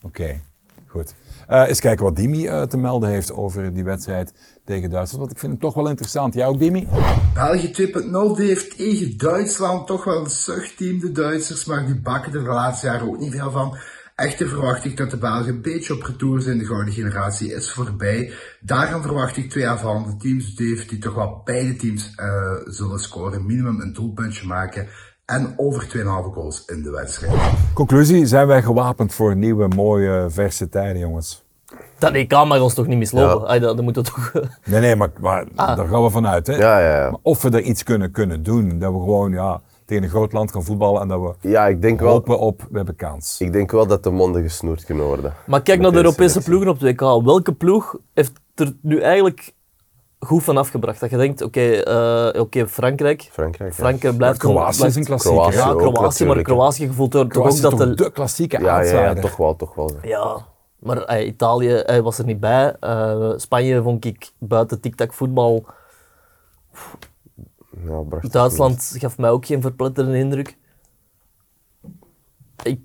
okay, 0.01 0.41
goed. 0.87 1.13
Uh, 1.49 1.67
eens 1.67 1.79
kijken 1.79 2.05
wat 2.05 2.15
Dimi 2.15 2.45
uh, 2.45 2.61
te 2.61 2.77
melden 2.77 3.09
heeft 3.09 3.33
over 3.33 3.73
die 3.73 3.83
wedstrijd 3.83 4.33
tegen 4.65 4.89
Duitsland. 4.89 5.19
Want 5.19 5.31
ik 5.31 5.39
vind 5.39 5.51
het 5.51 5.61
toch 5.61 5.73
wel 5.73 5.89
interessant. 5.89 6.33
Jij 6.33 6.45
ook, 6.45 6.59
Dimi? 6.59 6.87
België 7.33 7.91
2.0 8.35 8.37
heeft 8.37 8.77
tegen 8.77 9.17
Duitsland 9.17 9.87
toch 9.87 10.03
wel 10.03 10.19
een 10.19 10.29
zuchtteam, 10.29 10.99
de 10.99 11.11
Duitsers. 11.11 11.65
Maar 11.65 11.85
die 11.85 11.99
bakken 12.01 12.33
er 12.33 12.43
de 12.43 12.49
laatste 12.49 12.85
jaren 12.85 13.07
ook 13.07 13.19
niet 13.19 13.31
veel 13.31 13.51
van. 13.51 13.77
Echter 14.19 14.47
verwacht 14.47 14.85
ik 14.85 14.97
dat 14.97 15.11
de 15.11 15.17
Belgen 15.17 15.47
een 15.47 15.61
beetje 15.61 15.93
op 15.93 16.01
retour 16.01 16.41
zijn. 16.41 16.57
De 16.57 16.65
gouden 16.65 16.93
generatie 16.93 17.53
is 17.53 17.71
voorbij. 17.71 18.31
Daarom 18.61 19.01
verwacht 19.01 19.37
ik 19.37 19.49
twee 19.49 19.67
aanvallende 19.67 20.17
teams, 20.17 20.55
Dave, 20.55 20.85
die 20.87 20.97
toch 20.97 21.15
wel 21.15 21.41
beide 21.45 21.75
teams 21.75 22.13
uh, 22.17 22.25
zullen 22.65 22.99
scoren. 22.99 23.45
Minimum 23.45 23.81
een 23.81 23.93
doelpuntje 23.93 24.47
maken 24.47 24.87
en 25.25 25.53
over 25.57 25.87
2,5 25.97 26.03
goals 26.33 26.65
in 26.65 26.83
de 26.83 26.91
wedstrijd. 26.91 27.33
Conclusie, 27.73 28.25
zijn 28.25 28.47
wij 28.47 28.61
gewapend 28.61 29.13
voor 29.13 29.35
nieuwe, 29.35 29.67
mooie, 29.67 30.25
verse 30.29 30.69
tijden, 30.69 30.99
jongens? 30.99 31.43
Dat 31.97 32.13
EK 32.13 32.31
mag 32.31 32.59
ons 32.59 32.73
toch 32.73 32.87
niet 32.87 32.97
mislopen? 32.97 33.41
Ja. 33.41 33.47
Ay, 33.47 33.59
dat, 33.59 33.75
dat 33.75 33.85
moet 33.85 33.93
toch... 33.93 34.31
nee, 34.65 34.79
nee, 34.79 34.95
maar, 34.95 35.09
maar 35.19 35.45
ah. 35.55 35.77
daar 35.77 35.87
gaan 35.87 36.03
we 36.03 36.09
vanuit. 36.09 36.47
Hè? 36.47 36.55
Ja, 36.55 36.79
ja, 36.79 37.03
ja. 37.03 37.09
Maar 37.09 37.19
of 37.21 37.41
we 37.41 37.49
er 37.49 37.61
iets 37.61 37.83
kunnen, 37.83 38.11
kunnen 38.11 38.43
doen, 38.43 38.79
dat 38.79 38.91
we 38.91 38.99
gewoon 38.99 39.31
ja, 39.31 39.61
tegen 39.89 40.03
een 40.03 40.09
groot 40.09 40.33
land 40.33 40.51
gaan 40.51 40.63
voetballen 40.63 41.01
en 41.01 41.07
dat 41.07 41.21
we 41.21 41.49
ja, 41.49 41.67
ik 41.67 41.81
denk 41.81 41.99
hopen 41.99 42.29
wel, 42.31 42.39
op, 42.39 42.61
we 42.69 42.77
hebben 42.77 42.95
kans. 42.95 43.41
Ik 43.41 43.53
denk 43.53 43.71
wel 43.71 43.87
dat 43.87 44.03
de 44.03 44.09
monden 44.09 44.41
gesnoerd 44.41 44.85
kunnen 44.85 45.05
worden. 45.05 45.33
Maar 45.45 45.61
kijk 45.61 45.79
naar 45.79 45.91
de 45.91 45.97
Europese 45.97 46.41
ploegen 46.41 46.69
op 46.69 46.79
het 46.79 46.91
WK. 46.91 47.23
Welke 47.23 47.53
ploeg 47.53 47.95
heeft 48.13 48.31
er 48.55 48.73
nu 48.81 48.99
eigenlijk 49.01 49.53
goed 50.19 50.43
van 50.43 50.57
afgebracht. 50.57 50.99
Dat 50.99 51.09
je 51.09 51.17
denkt, 51.17 51.41
oké, 51.41 51.71
eh, 51.71 52.41
oké, 52.41 52.67
Frankrijk. 52.67 53.29
Frankrijk. 53.31 53.71
ja. 53.71 53.75
Frankrijk 53.77 54.17
blijft... 54.17 54.39
Kroatië 54.39 54.85
is 54.85 54.95
een 54.95 55.03
klassieker. 55.03 55.39
Kroatië? 55.39 55.57
Ja, 55.57 55.69
ook 55.69 55.93
Kroatië, 55.93 56.25
maar. 56.25 56.41
Kroatië 56.41 56.87
gevoelt 56.87 57.11
toch 57.11 57.35
ook 57.35 57.47
is 57.47 57.61
dat 57.61 57.77
de... 57.77 57.93
de 57.93 58.11
klassieke 58.11 58.61
Ja, 58.61 58.81
ja, 58.81 59.01
ja, 59.01 59.13
toch 59.13 59.37
wel, 59.37 59.55
toch 59.55 59.75
wel. 59.75 59.91
Ja, 60.01 60.45
maar 60.79 61.03
eh, 61.03 61.27
Italië 61.27 61.75
eh, 61.75 61.99
was 61.99 62.17
er 62.17 62.25
niet 62.25 62.39
bij. 62.39 62.75
Eh, 62.79 63.33
Spanje 63.35 63.81
vond 63.81 64.05
ik 64.05 64.31
buiten 64.37 64.81
tic-tac 64.81 65.13
voetbal. 65.13 65.65
Ja, 67.87 67.99
bracht 68.09 68.23
het 68.23 68.31
Duitsland 68.31 68.91
gaf 68.97 69.17
mij 69.17 69.29
ook 69.29 69.45
geen 69.45 69.61
verpletterende 69.61 70.17
indruk. 70.17 70.57
Ik, 72.63 72.79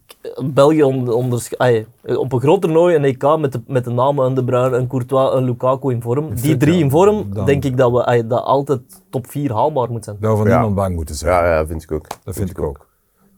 België 0.44 0.82
on, 0.82 1.12
ondersch- 1.12 1.52
ai, 1.56 1.86
op 2.04 2.32
een 2.32 2.40
groot 2.40 2.60
toernooi, 2.62 2.94
een 2.96 3.04
EK 3.04 3.38
met 3.38 3.52
de, 3.52 3.62
met 3.66 3.84
de 3.84 3.90
namen 3.90 4.26
een 4.26 4.34
De 4.34 4.44
Bruyne, 4.44 4.76
een 4.76 4.86
Courtois, 4.86 5.34
een 5.34 5.44
Lukaku 5.44 5.92
in 5.92 6.02
vorm. 6.02 6.28
Die 6.34 6.38
fit, 6.38 6.60
drie 6.60 6.74
ja. 6.78 6.80
in 6.84 6.90
vorm, 6.90 7.34
Dan- 7.34 7.44
denk 7.46 7.64
ik 7.64 7.76
dat, 7.76 7.92
we, 7.92 8.26
dat 8.26 8.42
altijd 8.44 8.80
top 9.10 9.26
4 9.30 9.52
haalbaar 9.52 9.90
moet 9.90 10.04
zijn. 10.04 10.16
Daar 10.20 10.36
van 10.36 10.46
Ja. 10.46 10.52
niemand 10.52 10.74
bang 10.74 10.94
moeten 10.94 11.14
zijn. 11.14 11.32
Ja, 11.32 11.54
ja, 11.54 11.66
vind 11.66 11.82
ik 11.82 11.92
ook. 11.92 12.06
Dat 12.24 12.34
vind 12.34 12.50
ik 12.50 12.58
ook. 12.60 12.86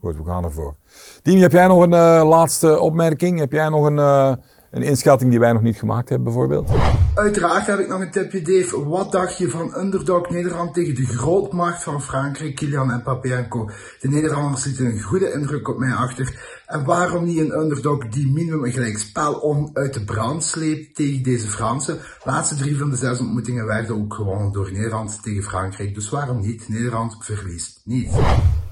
Goed, 0.00 0.16
we 0.16 0.24
gaan 0.24 0.44
ervoor. 0.44 0.74
Dien, 1.22 1.38
heb 1.40 1.52
jij 1.52 1.66
nog 1.66 1.82
een 1.82 1.92
eh, 1.92 2.28
laatste 2.28 2.80
opmerking? 2.80 3.38
Heb 3.38 3.52
jij 3.52 3.68
nog 3.68 3.86
een, 3.86 3.98
eh, 3.98 4.32
een 4.70 4.82
inschatting 4.82 5.30
die 5.30 5.40
wij 5.40 5.52
nog 5.52 5.62
niet 5.62 5.78
gemaakt 5.78 6.08
hebben, 6.08 6.26
bijvoorbeeld? 6.26 6.70
Uiteraard 7.14 7.66
heb 7.66 7.78
ik 7.78 7.88
nog 7.88 8.00
een 8.00 8.10
tipje, 8.10 8.42
Dave. 8.42 8.88
Wat 8.88 9.12
dacht 9.12 9.38
je 9.38 9.50
van 9.50 9.74
underdog 9.76 10.30
Nederland 10.30 10.74
tegen 10.74 10.94
de 10.94 11.06
grootmacht 11.06 11.82
van 11.82 12.02
Frankrijk, 12.02 12.54
Kylian 12.54 12.96
Mbappé 12.96 13.34
en 13.34 13.48
co? 13.48 13.70
De 14.00 14.08
Nederlanders 14.08 14.64
lieten 14.64 14.86
een 14.86 15.00
goede 15.00 15.32
indruk 15.32 15.68
op 15.68 15.78
mij 15.78 15.92
achter. 15.92 16.54
En 16.66 16.84
waarom 16.84 17.24
niet 17.24 17.38
een 17.38 17.58
underdog 17.58 18.08
die 18.08 18.32
minimum 18.32 18.64
een 18.64 18.72
gelijk 18.72 18.98
spel 18.98 19.34
om 19.34 19.70
uit 19.72 19.94
de 19.94 20.04
brand 20.04 20.44
sleept 20.44 20.94
tegen 20.94 21.22
deze 21.22 21.46
Fransen? 21.46 21.98
Laatste 22.24 22.54
drie 22.54 22.78
van 22.78 22.90
de 22.90 22.96
zes 22.96 23.20
ontmoetingen 23.20 23.66
werden 23.66 23.96
ook 23.96 24.14
gewonnen 24.14 24.52
door 24.52 24.72
Nederland 24.72 25.22
tegen 25.22 25.42
Frankrijk. 25.42 25.94
Dus 25.94 26.10
waarom 26.10 26.40
niet? 26.40 26.68
Nederland 26.68 27.16
verliest 27.20 27.80
niet. 27.84 28.10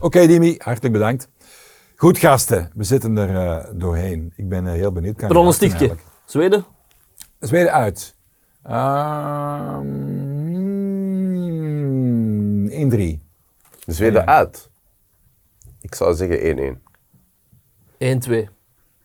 Oké, 0.01 0.27
Dimi, 0.27 0.55
hartelijk 0.59 0.93
bedankt. 0.93 1.29
Goed, 2.05 2.19
gasten, 2.19 2.71
we 2.75 2.85
zitten 2.85 3.17
er 3.17 3.37
eh, 3.37 3.71
doorheen. 3.75 4.33
Ik 4.37 4.49
ben 4.49 4.67
eh, 4.67 4.73
heel 4.73 4.93
benieuwd. 4.93 5.17
Pronostiekje. 5.17 5.97
Zweden? 6.25 6.65
Zweden 7.41 7.73
uit. 7.73 8.15
Ehm 8.63 9.85
1-3. 12.69 13.21
De 13.85 13.93
Zweden 13.93 14.21
Ja. 14.21 14.27
uit. 14.27 14.71
Ik 15.81 15.95
zou 15.95 16.15
zeggen 16.15 16.41
1-1. 16.41 16.83
1-2. 17.99 18.49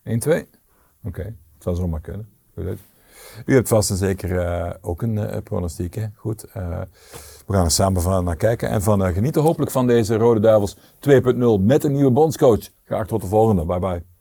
1-2? 0.04 0.50
Oké, 1.04 1.24
het 1.24 1.36
zou 1.60 1.76
zomaar 1.76 2.02
kunnen. 2.02 2.30
U 3.46 3.54
hebt 3.54 3.68
vast 3.68 3.90
en 3.90 3.98
zeker 3.98 4.40
eh, 4.40 4.74
ook 4.82 5.02
een 5.02 5.44
pronostiek, 5.44 5.96
hè? 5.96 6.06
Goed. 6.16 6.46
We 7.50 7.56
gaan 7.56 7.66
er 7.66 7.72
samen 7.72 8.02
van 8.02 8.24
naar 8.24 8.36
kijken 8.36 8.70
en 8.70 8.82
van 8.82 9.04
eh, 9.04 9.14
genieten 9.14 9.42
hopelijk 9.42 9.72
van 9.72 9.88
deze 9.88 10.16
Rode 10.16 10.40
Duivels 10.40 10.76
2.0 10.78 10.82
met 11.60 11.84
een 11.84 11.92
nieuwe 11.92 12.12
bondscoach. 12.12 12.70
Graag 12.84 13.08
tot 13.08 13.22
de 13.22 13.28
volgende. 13.28 13.66
Bye 13.66 13.80
bye. 13.80 14.19